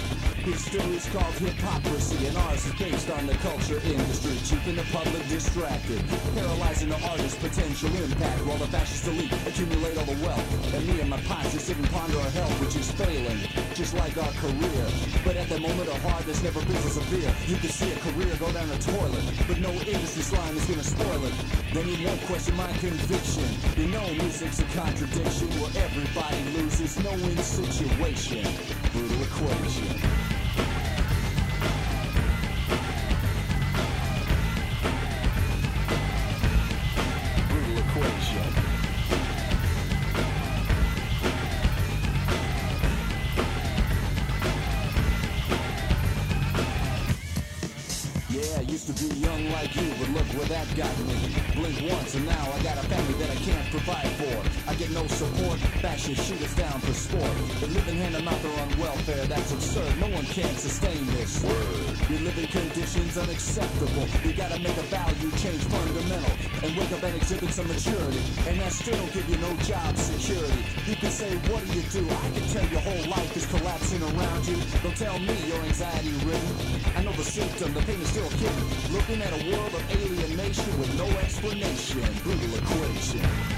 [0.49, 5.21] History is called hypocrisy, and ours is based on the culture industry, keeping the public
[5.29, 6.01] distracted,
[6.35, 10.75] paralyzing the artist's potential impact, while the fascist elite accumulate all the wealth.
[10.75, 13.39] And me and my posse sit and ponder our health, which is failing,
[13.75, 14.87] just like our career.
[15.25, 17.31] But at the moment of hardness, never brings us a beer.
[17.47, 20.85] You can see a career go down the toilet, but no industry slime is gonna
[20.85, 21.35] spoil it.
[21.75, 23.49] Then you won't question my conviction.
[23.77, 28.47] You know music's a contradiction, where everybody loses, no win situation.
[28.93, 30.38] Brutal equation.
[59.09, 59.89] That's absurd.
[60.01, 61.43] No one can sustain this.
[62.11, 64.05] Your living conditions unacceptable.
[64.25, 66.33] You gotta make a value change fundamental.
[66.63, 68.21] And wake up and exhibit some maturity.
[68.47, 70.61] And that still give you no job security.
[70.87, 72.05] You can say, what do you do?
[72.05, 74.57] I can tell your whole life is collapsing around you.
[74.83, 76.53] Don't tell me you're anxiety ridden.
[76.97, 78.93] I know the symptom, the pain is still hidden.
[78.93, 82.05] Looking at a world of alienation with no explanation.
[82.25, 83.58] Brutal equation.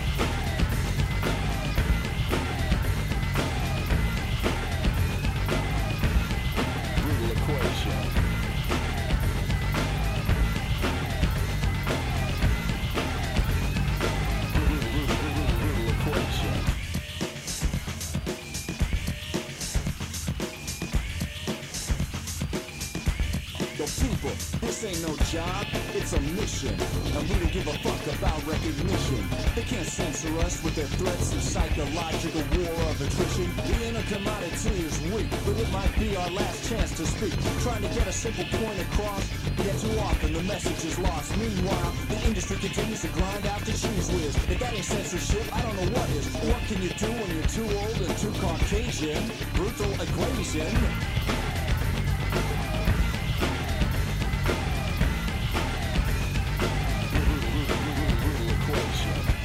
[37.00, 37.32] To speak.
[37.62, 39.24] Trying to get a simple point across,
[39.64, 41.34] yet too often the message is lost.
[41.38, 44.36] Meanwhile, the industry continues to grind out the cheese whiz.
[44.36, 46.26] If that ain't censorship, I don't know what is.
[46.44, 49.22] What can you do when you're too old and too Caucasian?
[49.54, 50.68] Brutal equation.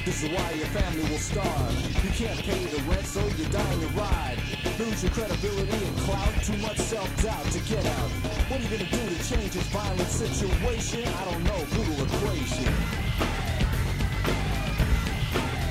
[0.04, 2.04] This is why your family will starve.
[2.04, 4.55] You can't pay the rent, so you're dying to ride.
[4.78, 8.10] Lose your credibility and clout, too much self-doubt to get out.
[8.52, 11.08] What are you gonna do to change this violent situation?
[11.08, 12.68] I don't know, brutal equation.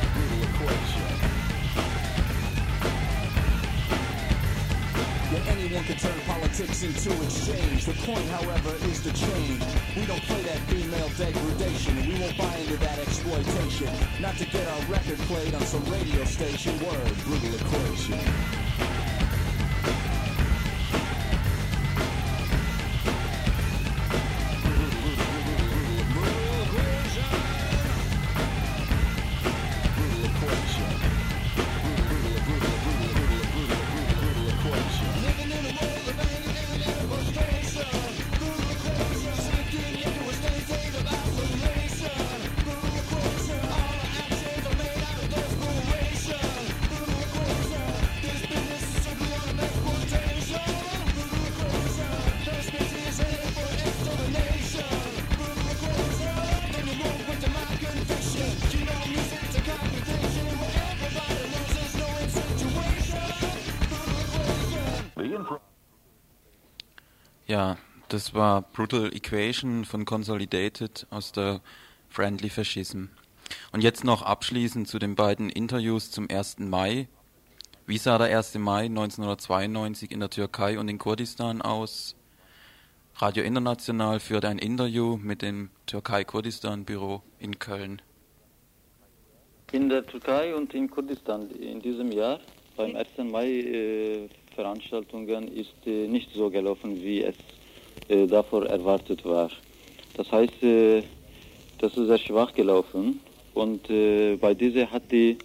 [0.08, 1.04] Brutal equation.
[5.36, 7.84] Yeah, anyone can turn politics into exchange.
[7.84, 9.60] The point, however, is to change.
[9.96, 13.92] We don't play that female degradation, we won't buy into that exploitation.
[14.22, 16.72] Not to get our record played on some radio station.
[16.80, 18.63] Word, brutal equation.
[68.14, 71.60] Das war Brutal Equation von Consolidated aus der
[72.08, 73.06] Friendly Fascism.
[73.72, 76.60] Und jetzt noch abschließend zu den beiden Interviews zum 1.
[76.60, 77.08] Mai.
[77.88, 78.54] Wie sah der 1.
[78.58, 82.14] Mai 1992 in der Türkei und in Kurdistan aus?
[83.16, 88.00] Radio International führte ein Interview mit dem Türkei-Kurdistan-Büro in Köln.
[89.72, 92.38] In der Türkei und in Kurdistan in diesem Jahr
[92.76, 93.08] beim 1.
[93.28, 97.34] Mai äh, Veranstaltungen ist äh, nicht so gelaufen, wie es
[98.08, 99.50] äh, davor erwartet war.
[100.16, 101.02] Das heißt, äh,
[101.78, 103.20] das ist sehr schwach gelaufen
[103.54, 105.36] und äh, bei dieser hat die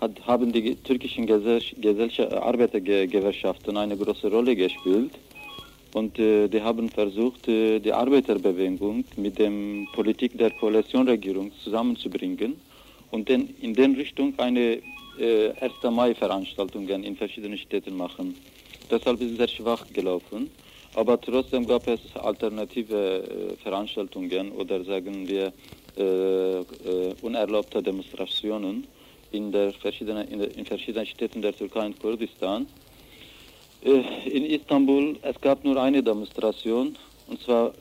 [0.00, 5.12] hat, haben die türkischen Gesellschaft, Arbeitergewerkschaften eine große Rolle gespielt
[5.92, 9.50] und äh, die haben versucht, äh, die Arbeiterbewegung mit der
[9.92, 12.60] Politik der Koalitionregierung zusammenzubringen
[13.10, 14.80] und dann in den Richtung eine
[15.18, 15.72] äh, 1.
[15.90, 18.36] Mai-Veranstaltungen in verschiedenen Städten machen.
[18.90, 20.50] Deshalb ist es sehr schwach gelaufen.
[20.98, 25.52] Aber trotzdem gab es alternative äh, Veranstaltungen oder sagen wir
[25.96, 28.84] äh, äh, unerlaubte Demonstrationen
[29.30, 32.66] in, der verschiedenen, in, der, in verschiedenen Städten der Türkei und Kurdistan.
[33.80, 37.72] In Istanbul, es gab nur eine Demonstration, und zwar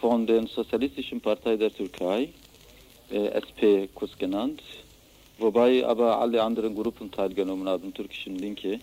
[0.00, 2.30] von der Sozialistischen Partei der Türkei,
[3.36, 4.62] SP kurz genannt,
[5.36, 8.80] wobei aber alle anderen Gruppen teilgenommen haben, türkischen Linke,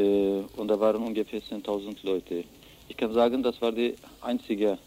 [0.00, 2.44] und da waren ungefähr 10.000 Leute.
[2.88, 4.78] Ich kann sagen, das war die einzige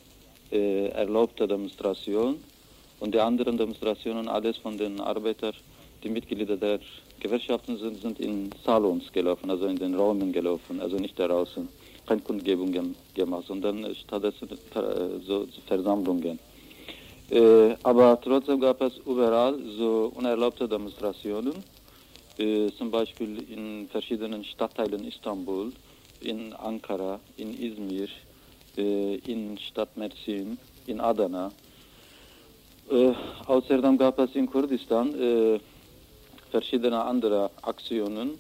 [0.51, 2.41] erlaubte Demonstration
[2.99, 5.53] und die anderen Demonstrationen, alles von den Arbeitern,
[6.03, 6.79] die Mitglieder der
[7.19, 11.67] Gewerkschaften sind, sind in Salons gelaufen, also in den Räumen gelaufen, also nicht draußen.
[12.05, 14.47] Keine Kundgebungen gemacht, sondern stattdessen
[15.25, 16.39] so Versammlungen.
[17.29, 21.55] Äh, aber trotzdem gab es überall so unerlaubte Demonstrationen,
[22.37, 25.71] äh, zum Beispiel in verschiedenen Stadtteilen Istanbul,
[26.21, 28.09] in Ankara, in Izmir,
[28.77, 31.51] äh, in Stadt Mersin, in Adana.
[32.91, 33.13] Äh,
[33.47, 35.59] außerdem gab es in Kurdistan
[36.51, 38.39] verschiedene andere Aktionen.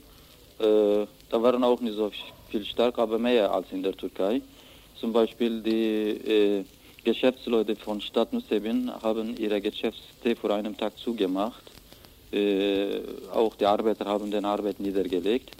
[0.57, 1.07] Da
[1.43, 2.09] waren auch nicht so
[2.49, 4.41] viel stark, aber mehr als in der Türkei.
[4.95, 6.65] Zum Beispiel die
[7.03, 11.63] Geschäftsleute von Stadt Nusaybin haben ihre Geschäfte vor einem Tag zugemacht.
[12.31, 12.99] Äh,
[13.33, 15.51] auch die Arbeiter haben den Arbeit niedergelegt.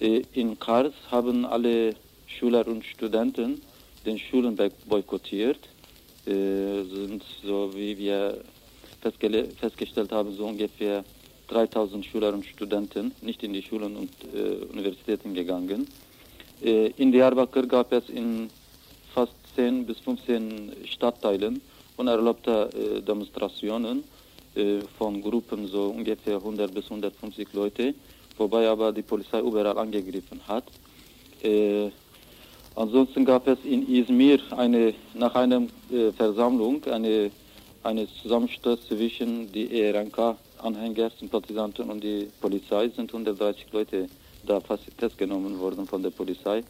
[0.00, 1.94] Äh, in Kars haben alle
[2.26, 3.62] Schüler und Studenten
[4.04, 5.60] den Schulen boykottiert.
[6.26, 8.38] Äh, sind so wie wir
[9.60, 11.04] festgestellt haben, so ungefähr
[11.48, 15.86] 3000 Schüler und Studenten nicht in die Schulen und äh, Universitäten gegangen.
[16.62, 18.48] Äh, in Diyarbakir gab es in
[19.14, 21.60] fast 10 bis 15 Stadtteilen
[21.96, 24.04] unerlaubte äh, Demonstrationen
[24.98, 27.94] von Gruppen, so ungefähr 100 bis 150 Leute,
[28.36, 30.64] wobei aber die Polizei überall angegriffen hat.
[31.42, 31.90] Äh,
[32.74, 37.30] ansonsten gab es in Izmir eine, nach einer äh, Versammlung eine,
[37.82, 44.06] eine Zusammenstoß zwischen die ERNK Anhänger, Sympathisanten und die Polizei sind 130 Leute
[44.46, 46.62] da festgenommen worden von der Polizei.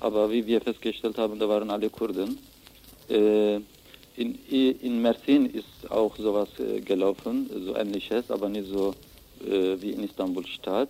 [0.00, 2.38] Aber wie wir festgestellt haben, da waren alle Kurden.
[3.08, 3.60] Äh,
[4.16, 4.38] in,
[4.80, 8.94] in Mersin ist auch sowas äh, gelaufen, so ähnliches, aber nicht so
[9.44, 10.88] äh, wie in Istanbul stark.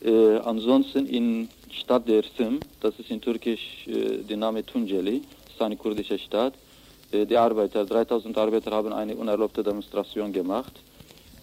[0.00, 5.76] Äh, ansonsten in Stadt Dersim, das ist in Türkisch äh, der Name Tunceli, ist eine
[5.76, 6.54] kurdische Stadt.
[7.10, 10.72] Äh, die Arbeiter, 3000 Arbeiter haben eine unerlaubte Demonstration gemacht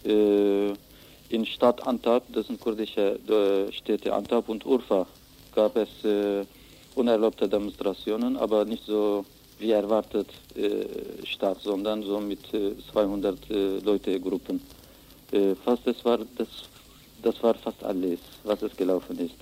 [0.03, 0.69] äh,
[1.29, 3.19] in Stadt Antap, das sind kurdische
[3.71, 5.07] Städte Antap und Urfa,
[5.55, 5.89] gab es
[6.93, 9.25] unerlaubte Demonstrationen, aber nicht so
[9.59, 12.39] wie erwartet äh, statt, sondern so mit
[12.91, 14.61] 200 äh, Leute Gruppen.
[15.31, 16.47] Äh, fast das war das,
[17.21, 19.35] das war fast alles, was es gelaufen ist.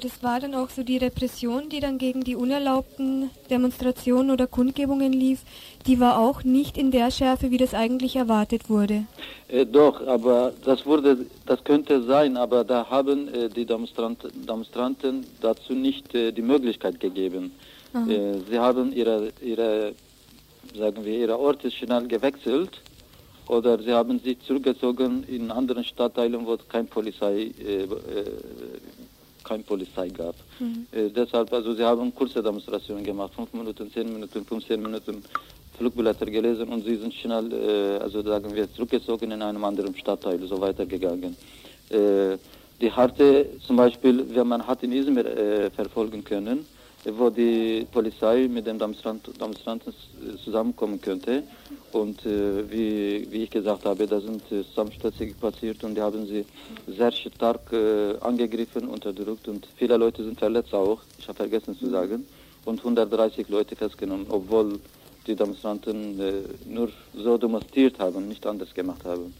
[0.00, 5.12] Das war dann auch so die Repression, die dann gegen die unerlaubten Demonstrationen oder Kundgebungen
[5.12, 5.40] lief,
[5.88, 9.06] die war auch nicht in der Schärfe, wie das eigentlich erwartet wurde.
[9.48, 15.26] Äh, doch, aber das wurde, das könnte sein, aber da haben äh, die Demonstranten, Demonstranten
[15.40, 17.50] dazu nicht äh, die Möglichkeit gegeben.
[17.94, 19.94] Äh, sie haben ihre, ihre,
[20.76, 22.80] sagen wir, ihre Orte schnell gewechselt
[23.48, 27.86] oder sie haben sich zurückgezogen in anderen Stadtteilen, wo es keine Polizei äh,
[29.42, 30.34] keine Polizei gab.
[30.58, 30.86] Mhm.
[30.92, 35.22] Äh, deshalb, also sie haben kurze Demonstrationen gemacht, fünf Minuten, zehn Minuten, 15 Minuten
[35.76, 40.38] Flugblätter gelesen und sie sind schnell, äh, also sagen wir, zurückgezogen in einem anderen Stadtteil,
[40.46, 41.36] so weitergegangen.
[41.90, 42.36] Äh,
[42.80, 46.66] die harte, zum Beispiel, wenn man hat in Izmir äh, verfolgen können,
[47.04, 49.92] wo die Polizei mit den Demonstrant Demonstranten
[50.44, 51.42] zusammenkommen könnte.
[51.92, 56.26] Und äh, wie, wie ich gesagt habe, da sind äh, Zusammenstöße passiert und die haben
[56.26, 56.44] sie
[56.86, 61.90] sehr stark äh, angegriffen, unterdrückt und viele Leute sind verletzt auch, ich habe vergessen zu
[61.90, 62.26] sagen,
[62.64, 64.78] und 130 Leute festgenommen, obwohl
[65.26, 66.32] die Demonstranten äh,
[66.66, 69.34] nur so demonstriert haben, nicht anders gemacht haben.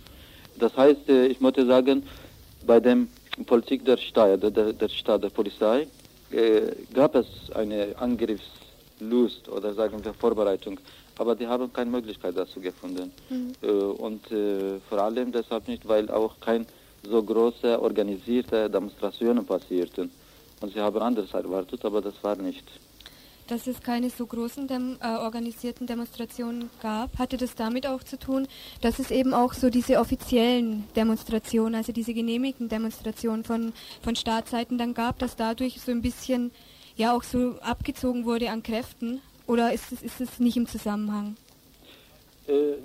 [0.59, 2.03] Das heißt, äh, ich möchte sagen,
[2.67, 2.99] bei der
[3.47, 5.87] Politik der Stadt, der, der Stadt, der Polizei,
[6.95, 10.79] gab es eine Angriffslust oder sagen wir Vorbereitung,
[11.19, 13.13] aber die haben keine Möglichkeit dazu gefunden.
[13.29, 13.53] Mhm.
[13.63, 16.67] Äh, und äh, vor allem deshalb nicht, weil auch keine
[17.03, 20.11] so große organisierte Demonstrationen passierten.
[20.61, 22.65] Und sie haben anderes erwartet, aber das war nicht.
[23.53, 28.19] Dass es keine so großen dem, äh, organisierten Demonstrationen gab, hatte das damit auch zu
[28.19, 28.49] tun,
[28.81, 34.79] dass es eben auch so diese offiziellen Demonstrationen, also diese genehmigten Demonstrationen von, von Staatsseiten
[34.79, 36.51] dann gab, dass dadurch so ein bisschen
[36.97, 39.21] ja auch so abgezogen wurde an Kräften?
[39.47, 41.37] Oder ist es, ist nicht im Zusammenhang?
[42.49, 42.77] Äh,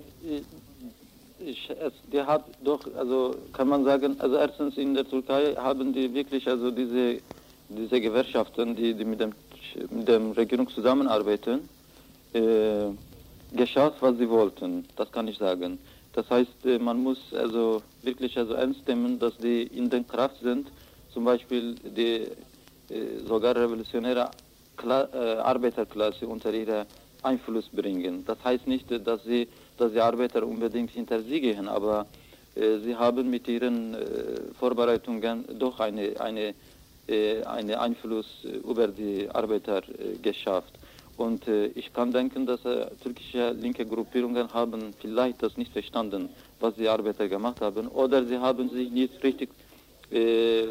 [1.39, 5.93] ich, es, die hat doch, also kann man sagen, also erstens in der Türkei haben
[5.93, 7.21] die wirklich also diese,
[7.69, 9.31] diese Gewerkschaften, die, die mit dem
[9.89, 11.67] mit der Regierung zusammenarbeiten,
[12.33, 12.89] äh,
[13.51, 14.85] geschafft, was sie wollten.
[14.95, 15.79] Das kann ich sagen.
[16.13, 20.39] Das heißt, äh, man muss also wirklich also ernst nehmen, dass die in der Kraft
[20.41, 20.71] sind,
[21.13, 22.27] zum Beispiel die
[22.93, 24.31] äh, sogar revolutionäre
[24.75, 26.85] Kla äh, Arbeiterklasse unter ihre
[27.23, 28.23] Einfluss bringen.
[28.25, 29.47] Das heißt nicht, dass sie,
[29.77, 32.05] dass die Arbeiter unbedingt hinter sie gehen, aber
[32.55, 36.55] äh, sie haben mit ihren äh, Vorbereitungen doch eine, eine
[37.45, 40.73] einen Einfluss äh, über die Arbeiter äh, geschafft.
[41.17, 42.61] Und ich kann denken, dass
[43.01, 46.29] türkische linke Gruppierungen haben vielleicht das nicht verstanden,
[46.59, 49.49] was die Arbeiter gemacht haben, oder sie haben sich nicht richtig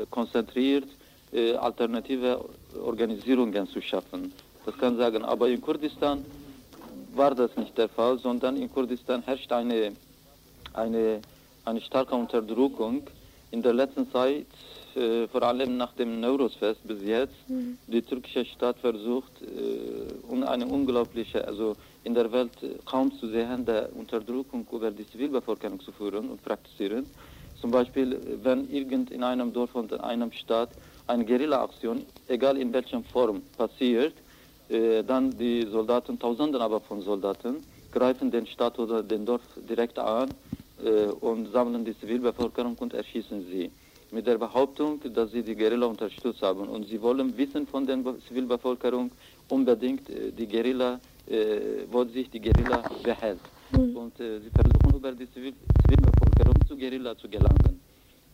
[0.08, 0.86] konzentriert,
[1.58, 2.44] alternative
[2.80, 4.32] Organisierungen zu schaffen.
[4.64, 5.24] Das kann sagen.
[5.24, 6.24] Aber in Kurdistan
[7.14, 9.92] war das nicht der Fall, sondern in Kurdistan herrscht eine,
[10.74, 11.20] eine,
[11.64, 13.02] eine starke Unterdrückung.
[13.50, 14.46] In der letzten Zeit
[14.96, 17.78] äh, vor allem nach dem Neurosfest bis jetzt, mhm.
[17.86, 22.52] die türkische Staat versucht, äh, eine unglaubliche, also in der Welt
[22.84, 27.06] kaum zu sehende Unterdrückung über die Zivilbevölkerung zu führen und praktizieren.
[27.60, 30.70] Zum Beispiel, wenn irgend in einem Dorf und in einem Staat
[31.06, 34.14] eine Guerilla-Aktion, egal in welcher Form, passiert,
[34.68, 37.56] äh, dann die Soldaten, Tausenden aber von Soldaten,
[37.92, 40.28] greifen den Staat oder den Dorf direkt an
[40.84, 43.70] äh, und sammeln die Zivilbevölkerung und erschießen sie
[44.10, 46.68] mit der Behauptung, dass sie die Guerilla unterstützt haben.
[46.68, 47.98] Und sie wollen wissen von der
[48.28, 49.10] Zivilbevölkerung
[49.48, 53.40] unbedingt, äh, die Guerilla, äh, wo sich die Guerilla behält.
[53.72, 53.96] Mhm.
[53.96, 55.52] Und äh, sie versuchen über die Zivil
[55.88, 57.80] Zivilbevölkerung zu Guerilla zu gelangen.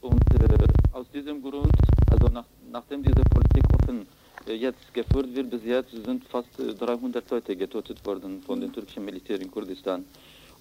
[0.01, 1.73] Und äh, aus diesem Grund,
[2.11, 4.07] also nach, nachdem diese Politik offen
[4.47, 8.73] äh, jetzt geführt wird, bis jetzt sind fast 300 äh, Leute getötet worden von dem
[8.73, 10.05] türkischen Militär in Kurdistan.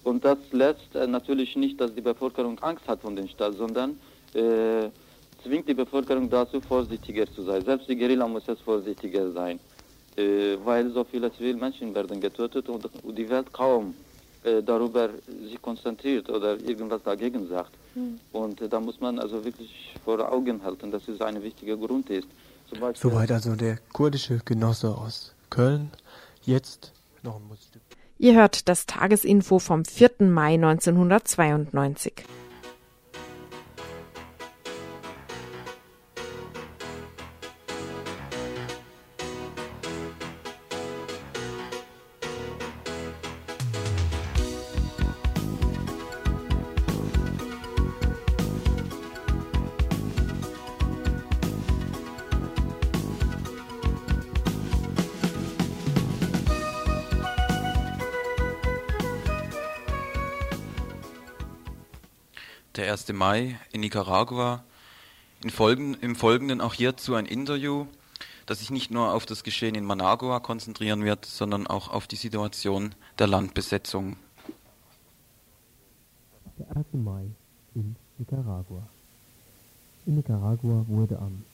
[0.04, 4.00] Und das lässt natürlich nicht, dass die Bevölkerung Angst hat von dem Staat, sondern
[4.34, 4.88] äh,
[5.42, 7.64] zwingt die Bevölkerung dazu, vorsichtiger zu sein.
[7.64, 9.58] Selbst die Guerilla muss jetzt vorsichtiger sein,
[10.16, 13.94] äh, weil so viele Zivilmenschen werden getötet und, und die Welt kaum
[14.44, 15.10] äh, darüber
[15.44, 17.72] sich konzentriert oder irgendwas dagegen sagt.
[17.94, 18.18] Mhm.
[18.32, 22.10] Und äh, da muss man also wirklich vor Augen halten, dass es ein wichtiger Grund
[22.10, 22.28] ist.
[22.94, 25.90] Soweit also der kurdische Genosse aus Köln.
[26.42, 27.82] Jetzt noch ein Musikstück.
[28.18, 30.10] Ihr hört das Tagesinfo vom 4.
[30.20, 32.24] Mai 1992.
[62.76, 63.12] der 1.
[63.12, 64.64] Mai in Nicaragua.
[65.42, 67.86] In Folgen, Im Folgenden auch hierzu ein Interview,
[68.46, 72.16] das sich nicht nur auf das Geschehen in Managua konzentrieren wird, sondern auch auf die
[72.16, 74.16] Situation der Landbesetzung.
[76.58, 76.86] Der 1.
[76.92, 77.26] Mai
[77.74, 78.86] in Nicaragua.
[80.06, 81.44] In Nicaragua wurde am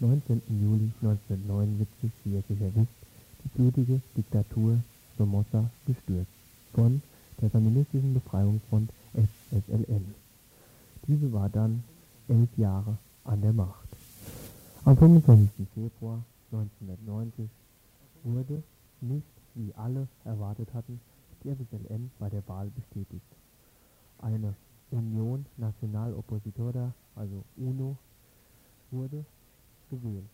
[0.00, 0.42] 19.
[0.48, 2.88] Juli 1979, wie ihr sicher wisst,
[3.44, 4.78] die blutige Diktatur
[5.16, 6.30] Somoza gestürzt
[6.74, 7.02] von
[7.40, 10.14] der Sandinistischen Befreiungsfront SSLN.
[11.08, 11.82] Diese war dann
[12.28, 13.88] elf Jahre an der Macht.
[14.84, 15.66] Am 25.
[15.72, 17.48] Februar 1990
[18.24, 18.62] wurde
[19.00, 21.00] nicht, wie alle erwartet hatten,
[21.42, 23.24] die FSLN bei der Wahl bestätigt.
[24.18, 24.54] Eine
[24.90, 27.96] Union Nacional Opositora, also UNO,
[28.90, 29.24] wurde
[29.88, 30.28] gewählt.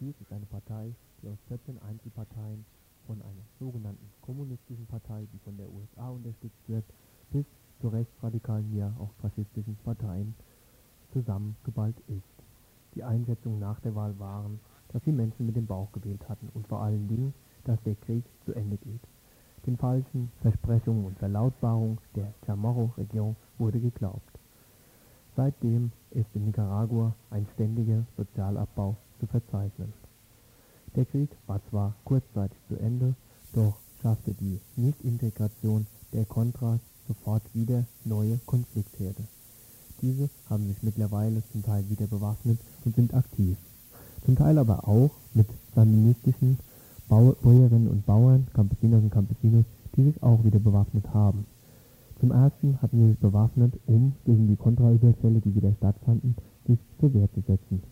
[0.00, 2.64] Dies ist eine Partei, die aus 14 Einzelparteien
[3.06, 6.84] von einer sogenannten kommunistischen Partei, die von der USA unterstützt wird,
[7.30, 7.44] bis
[7.80, 10.34] zu rechtsradikalen, ja auch faschistischen Parteien
[11.12, 12.44] zusammengeballt ist.
[12.94, 14.60] Die Einschätzungen nach der Wahl waren,
[14.92, 18.24] dass die Menschen mit dem Bauch gewählt hatten und vor allen Dingen, dass der Krieg
[18.44, 19.00] zu Ende geht.
[19.66, 24.38] Den falschen Versprechungen und Verlautbarungen der Chamorro-Region wurde geglaubt.
[25.36, 29.92] Seitdem ist in Nicaragua ein ständiger Sozialabbau zu verzeichnen.
[30.94, 33.16] Der Krieg war zwar kurzzeitig zu Ende,
[33.52, 39.22] doch schaffte die Nichtintegration der Contras sofort wieder neue Konfliktherde.
[40.02, 43.56] Diese haben sich mittlerweile zum Teil wieder bewaffnet und sind aktiv.
[44.24, 46.58] Zum Teil aber auch mit sandinistischen
[47.08, 49.64] Bau Bäuerinnen und Bauern, Campesinos und Campesinos,
[49.96, 51.46] die sich auch wieder bewaffnet haben.
[52.20, 56.36] Zum ersten hatten sie sich bewaffnet, um gegen die Kontraüberfälle, die wieder stattfanden,
[56.66, 57.82] sich zur Wehr zu setzen.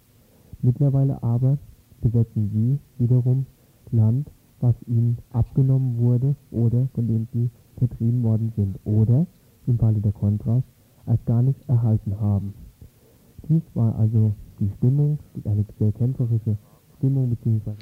[0.62, 1.58] Mittlerweile aber
[2.00, 3.46] besetzen sie wiederum
[3.90, 4.28] Land,
[4.60, 9.26] was ihnen abgenommen wurde oder von dem sie vertrieben worden sind oder,
[9.66, 10.62] im Falle der Kontras,
[11.06, 12.54] erst gar nicht erhalten haben.
[13.48, 16.56] Dies war also die Stimmung, eine sehr kämpferische
[16.96, 17.74] Stimmung bzw.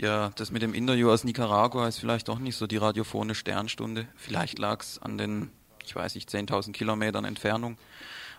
[0.00, 4.06] Ja, das mit dem Interview aus Nicaragua ist vielleicht doch nicht so die radiophone Sternstunde.
[4.16, 5.50] Vielleicht lag es an den,
[5.84, 7.76] ich weiß nicht, 10.000 Kilometern Entfernung.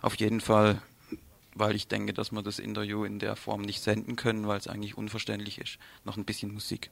[0.02, 0.82] Auf jeden Fall,
[1.54, 4.66] weil ich denke, dass wir das Interview in der Form nicht senden können, weil es
[4.68, 5.78] eigentlich unverständlich ist.
[6.04, 6.90] Noch ein bisschen Musik.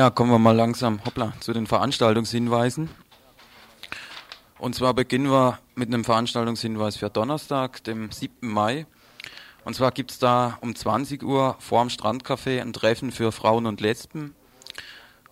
[0.00, 2.88] Ja, kommen wir mal langsam hoppla, zu den Veranstaltungshinweisen.
[4.58, 8.48] Und zwar beginnen wir mit einem Veranstaltungshinweis für Donnerstag, dem 7.
[8.48, 8.86] Mai.
[9.66, 13.66] Und zwar gibt es da um 20 Uhr vor dem Strandcafé ein Treffen für Frauen
[13.66, 14.34] und Lesben.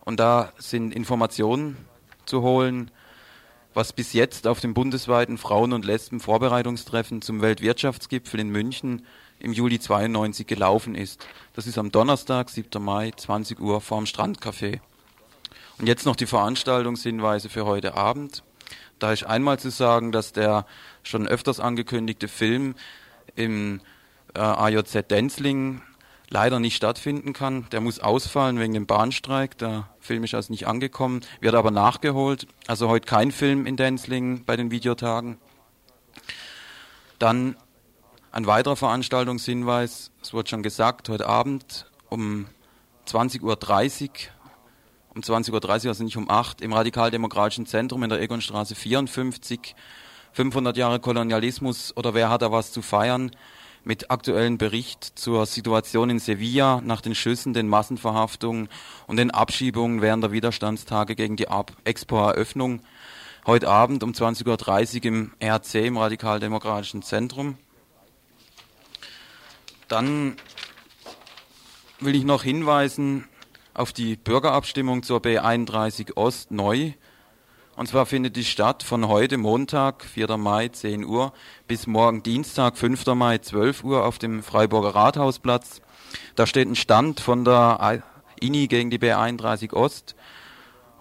[0.05, 1.79] Und da sind Informationen
[2.27, 2.91] zu holen,
[3.73, 9.07] was bis jetzt auf dem bundesweiten Frauen- und Lesben-Vorbereitungstreffen zum Weltwirtschaftsgipfel in München
[9.41, 11.27] im Juli 92 gelaufen ist.
[11.55, 12.83] Das ist am Donnerstag, 7.
[12.83, 14.81] Mai, 20 Uhr vorm Strandcafé.
[15.79, 18.43] Und jetzt noch die Veranstaltungshinweise für heute Abend.
[18.99, 20.67] Da ist einmal zu sagen, dass der
[21.03, 22.75] schon öfters angekündigte Film
[23.37, 23.81] im
[24.35, 25.83] äh, AJZ Denzling
[26.31, 27.67] leider nicht stattfinden kann.
[27.71, 29.57] Der muss ausfallen wegen dem Bahnstreik.
[29.59, 32.47] Der Film ist also nicht angekommen, wird aber nachgeholt.
[32.67, 35.39] Also heute kein Film in Denzling bei den Videotagen.
[37.19, 37.57] Dann
[38.33, 42.47] ein weiterer Veranstaltungshinweis, es wurde schon gesagt, heute Abend um
[43.07, 43.59] 20.30 Uhr,
[45.15, 45.53] um 20.30
[45.85, 49.75] Uhr, also nicht um 8 im Radikaldemokratischen Zentrum in der Egonstraße 54,
[50.33, 53.31] 500 Jahre Kolonialismus oder wer hat da was zu feiern,
[53.85, 58.69] mit aktuellen Bericht zur Situation in Sevilla nach den Schüssen, den Massenverhaftungen
[59.07, 61.47] und den Abschiebungen während der Widerstandstage gegen die
[61.85, 62.81] Expo-Eröffnung.
[63.47, 67.57] Heute Abend um 20.30 Uhr im RC, im Radikaldemokratischen Zentrum.
[69.89, 70.37] Dann
[72.01, 73.27] will ich noch hinweisen
[73.73, 76.93] auf die Bürgerabstimmung zur B31 Ost neu.
[77.75, 80.37] Und zwar findet die statt von heute Montag, 4.
[80.37, 81.33] Mai, 10 Uhr,
[81.69, 83.07] bis morgen Dienstag, 5.
[83.15, 85.81] Mai, 12 Uhr auf dem Freiburger Rathausplatz.
[86.35, 88.03] Da steht ein Stand von der
[88.41, 90.17] INI gegen die B31 Ost.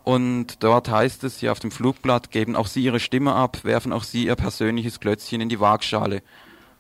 [0.03, 3.91] Und dort heißt es hier auf dem Flugblatt, geben auch Sie Ihre Stimme ab, werfen
[3.91, 6.21] auch Sie Ihr persönliches Klötzchen in die Waagschale.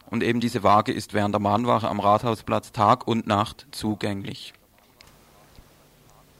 [0.09, 4.53] Und eben diese Waage ist während der Mahnwache am Rathausplatz Tag und Nacht zugänglich.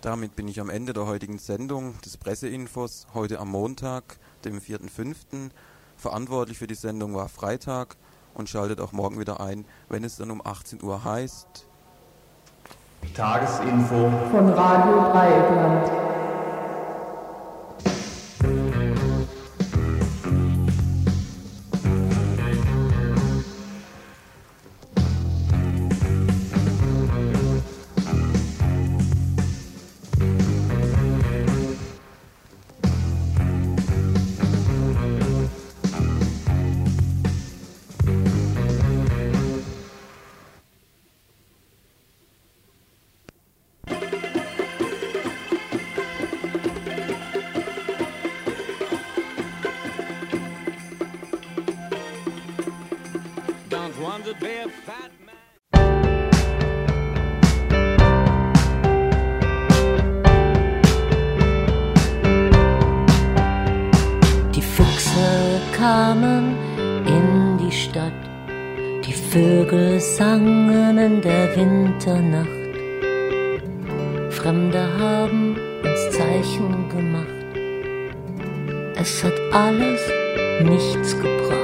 [0.02, 5.50] Damit bin ich am Ende der heutigen Sendung des Presseinfos, heute am Montag, dem 4.5.
[5.98, 7.98] Verantwortlich für die Sendung war Freitag
[8.34, 11.66] und schaltet auch morgen wieder ein, wenn es dann um 18 Uhr heißt.
[13.16, 15.92] Tagesinfo von Radio Dreieckland.
[70.00, 72.48] Sangen in der Winternacht.
[74.30, 77.28] Fremde haben uns Zeichen gemacht.
[78.96, 80.02] Es hat alles
[80.64, 81.58] nichts gebracht.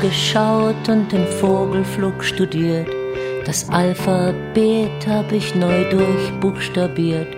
[0.00, 2.95] Geschaut und den Vogelflug studiert
[3.46, 7.28] das Alphabet hab ich neu durchbuchstabiert,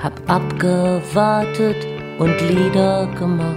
[0.00, 1.76] hab abgewartet
[2.20, 3.56] und Lieder gemacht.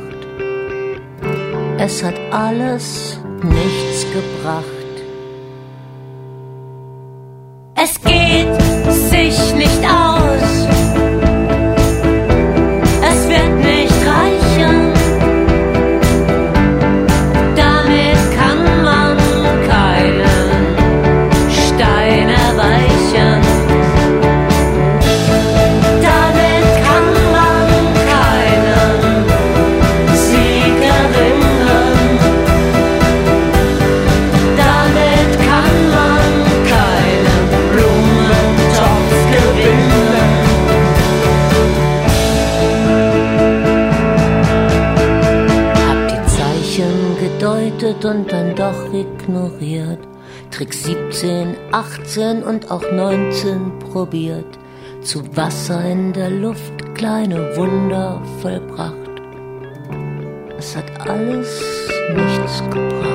[1.77, 4.72] Es hat alles nichts gebracht.
[51.93, 54.57] 18 und auch 19 probiert.
[55.01, 58.93] Zu Wasser in der Luft kleine Wunder vollbracht.
[60.57, 61.61] Es hat alles
[62.15, 63.13] nichts gebracht.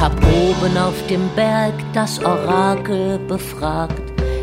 [0.00, 4.02] Hab oben auf dem Berg das Orakel befragt.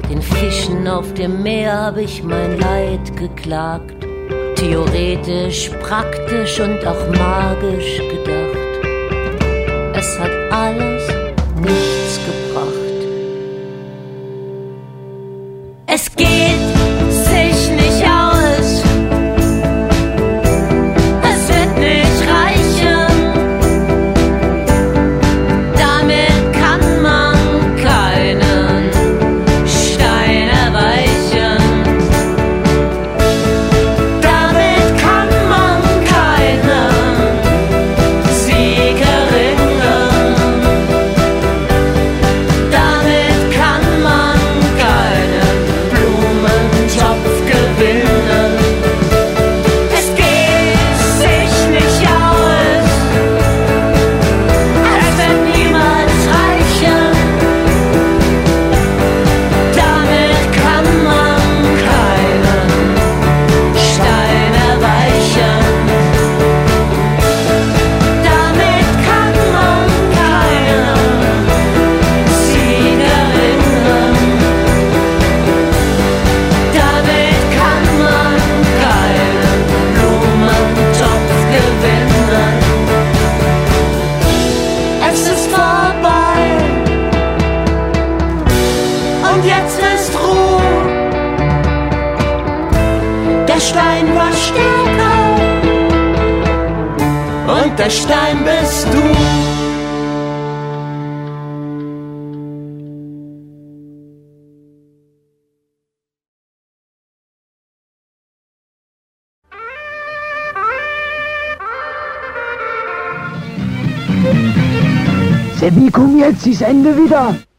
[0.10, 4.03] Den Fischen auf dem Meer hab ich mein Leid geklagt.
[4.64, 8.63] Theoretisch, praktisch und auch magisch gedacht.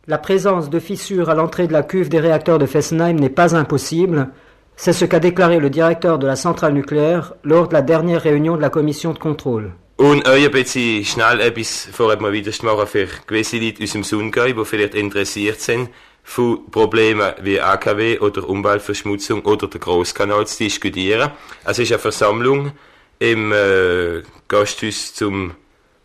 [0.07, 3.57] La présence de fissures à l'entrée de la cuve des réacteurs de Fessenheim n'est pas
[3.57, 4.29] impossible.
[4.77, 8.57] C'est ce qu'a déclaré le directeur de la centrale nucléaire lors de la dernière réunion
[8.57, 9.73] de la commission de contrôle.
[9.97, 14.03] Und euch ein bisschen schnell etwas vorher mal wieder machen für gewisse Leute aus dem
[14.03, 15.89] Sundgau, die vielleicht interessiert sind,
[16.25, 21.31] von Problemen wie AKW oder Umweltverschmutzung oder der Großkanal zu diskutieren.
[21.65, 22.73] Es ist eine Versammlung
[23.19, 25.53] im äh, Gasthaus zum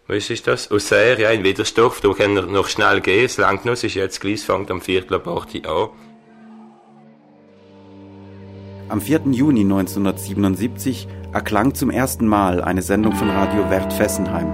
[0.09, 0.71] was ist das?
[0.71, 2.01] Auxerre, ja, in Widerstoff.
[2.01, 3.25] Da können wir noch schnell gehen.
[3.25, 5.89] Es langt noch, es ist jetzt gleich, es fängt am Viertel ab 8 Uhr an.
[8.89, 9.21] Am 4.
[9.31, 14.51] Juni 1977 erklang zum ersten Mal eine Sendung von Radio Wert Fessenheim.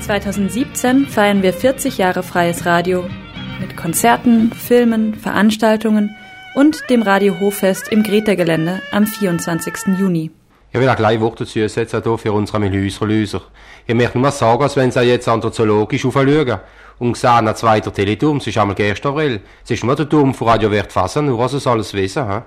[0.00, 3.04] 2017 feiern wir 40 Jahre freies Radio
[3.60, 6.16] mit Konzerten, Filmen, Veranstaltungen
[6.54, 9.98] und dem Radio Hoffest im Greta-Gelände am 24.
[9.98, 10.30] Juni.
[10.72, 13.42] Ich will auch gleich Worte dazu setzen hier für unsere Häuserlöser.
[13.86, 16.60] Ich möchte nur sagen, als wenn sie jetzt an der Zoologisch aufschauen
[17.00, 19.40] und sehen, ein zweiter Teleturm, es ist einmal gestern April.
[19.64, 22.42] Es ist nur der Turm von Radio Wert Fassen, nur was es alles wissen, hä?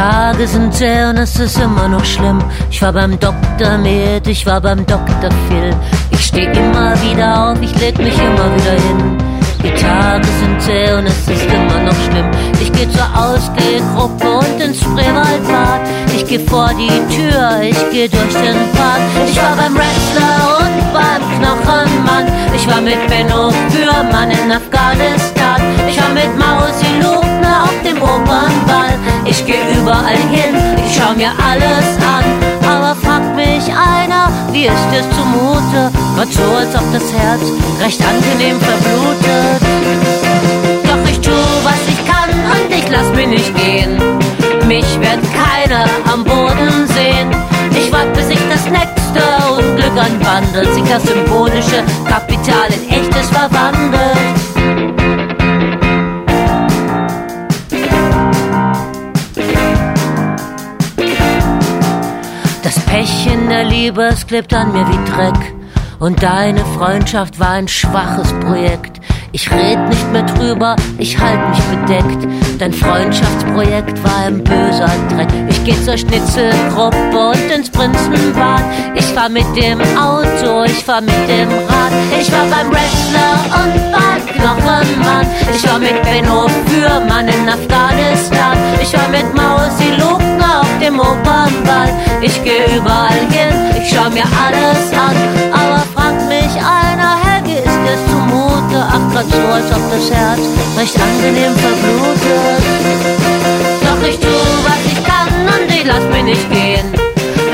[0.00, 2.38] Tage sind zäh und es ist immer noch schlimm.
[2.70, 5.76] Ich war beim Doktor mit, ich war beim Doktor Phil.
[6.12, 9.18] Ich steh immer wieder auf, ich leg mich immer wieder hin.
[9.62, 12.30] Die Tage sind zäh und es ist immer noch schlimm.
[12.62, 15.82] Ich geh zur Ausgehgruppe und ins Spreewaldbad.
[16.16, 19.02] Ich geh vor die Tür, ich geh durch den Park.
[19.28, 22.24] Ich war beim Wrestler und beim Knochenmann.
[22.56, 25.60] Ich war mit Benno Fürmann in Afghanistan.
[25.90, 27.29] Ich war mit Mausi auf
[27.90, 28.98] dem Opernball.
[29.24, 32.24] Ich geh überall hin, ich schau mir alles an.
[32.66, 35.90] Aber fragt mich einer, wie ist es zumute?
[36.16, 37.42] Gott so, als ob das Herz
[37.82, 39.62] recht angenehm verblutet.
[40.84, 41.32] Doch ich tu,
[41.64, 43.98] was ich kann und ich lass mich nicht gehen.
[44.66, 47.30] Mich wird keiner am Boden sehen.
[47.72, 54.39] Ich wart, bis sich das nächste Unglück anwandelt, sich das symbolische Kapital in echtes verwandelt.
[63.10, 65.54] Pech in der Liebe, es klebt an mir wie Dreck.
[65.98, 69.00] Und deine Freundschaft war ein schwaches Projekt.
[69.32, 72.26] Ich red nicht mehr drüber, ich halt mich bedeckt.
[72.58, 75.28] Dein Freundschaftsprojekt war ein böser Dreck.
[75.48, 78.62] Ich geh zur Schnitzelgruppe und ins Prinzenbad.
[78.94, 81.92] Ich fahr mit dem Auto, ich fahr mit dem Rad.
[82.20, 85.26] Ich war beim Wrestler und beim Knochenmann.
[85.54, 88.56] Ich war mit Benno Fürmann in Afghanistan.
[88.80, 90.19] Ich war mit Mausi Lugner
[90.60, 91.90] auf dem Opernball.
[92.20, 95.16] Ich geh überall hin, ich schau mir alles an.
[95.52, 98.78] Aber fragt mich einer, Helge, ist es zumute?
[98.94, 100.40] Ach, grad so, als ob das Herz
[100.76, 102.64] recht angenehm verblutet.
[103.86, 104.34] Doch ich tu,
[104.68, 106.86] was ich kann und ich lass mich nicht gehen.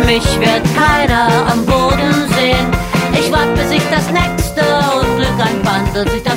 [0.04, 2.66] Mich wird keiner am Boden sehen.
[3.12, 4.62] Ich wart, bis sich das nächste
[5.00, 6.36] Unglück anbandelt, sich das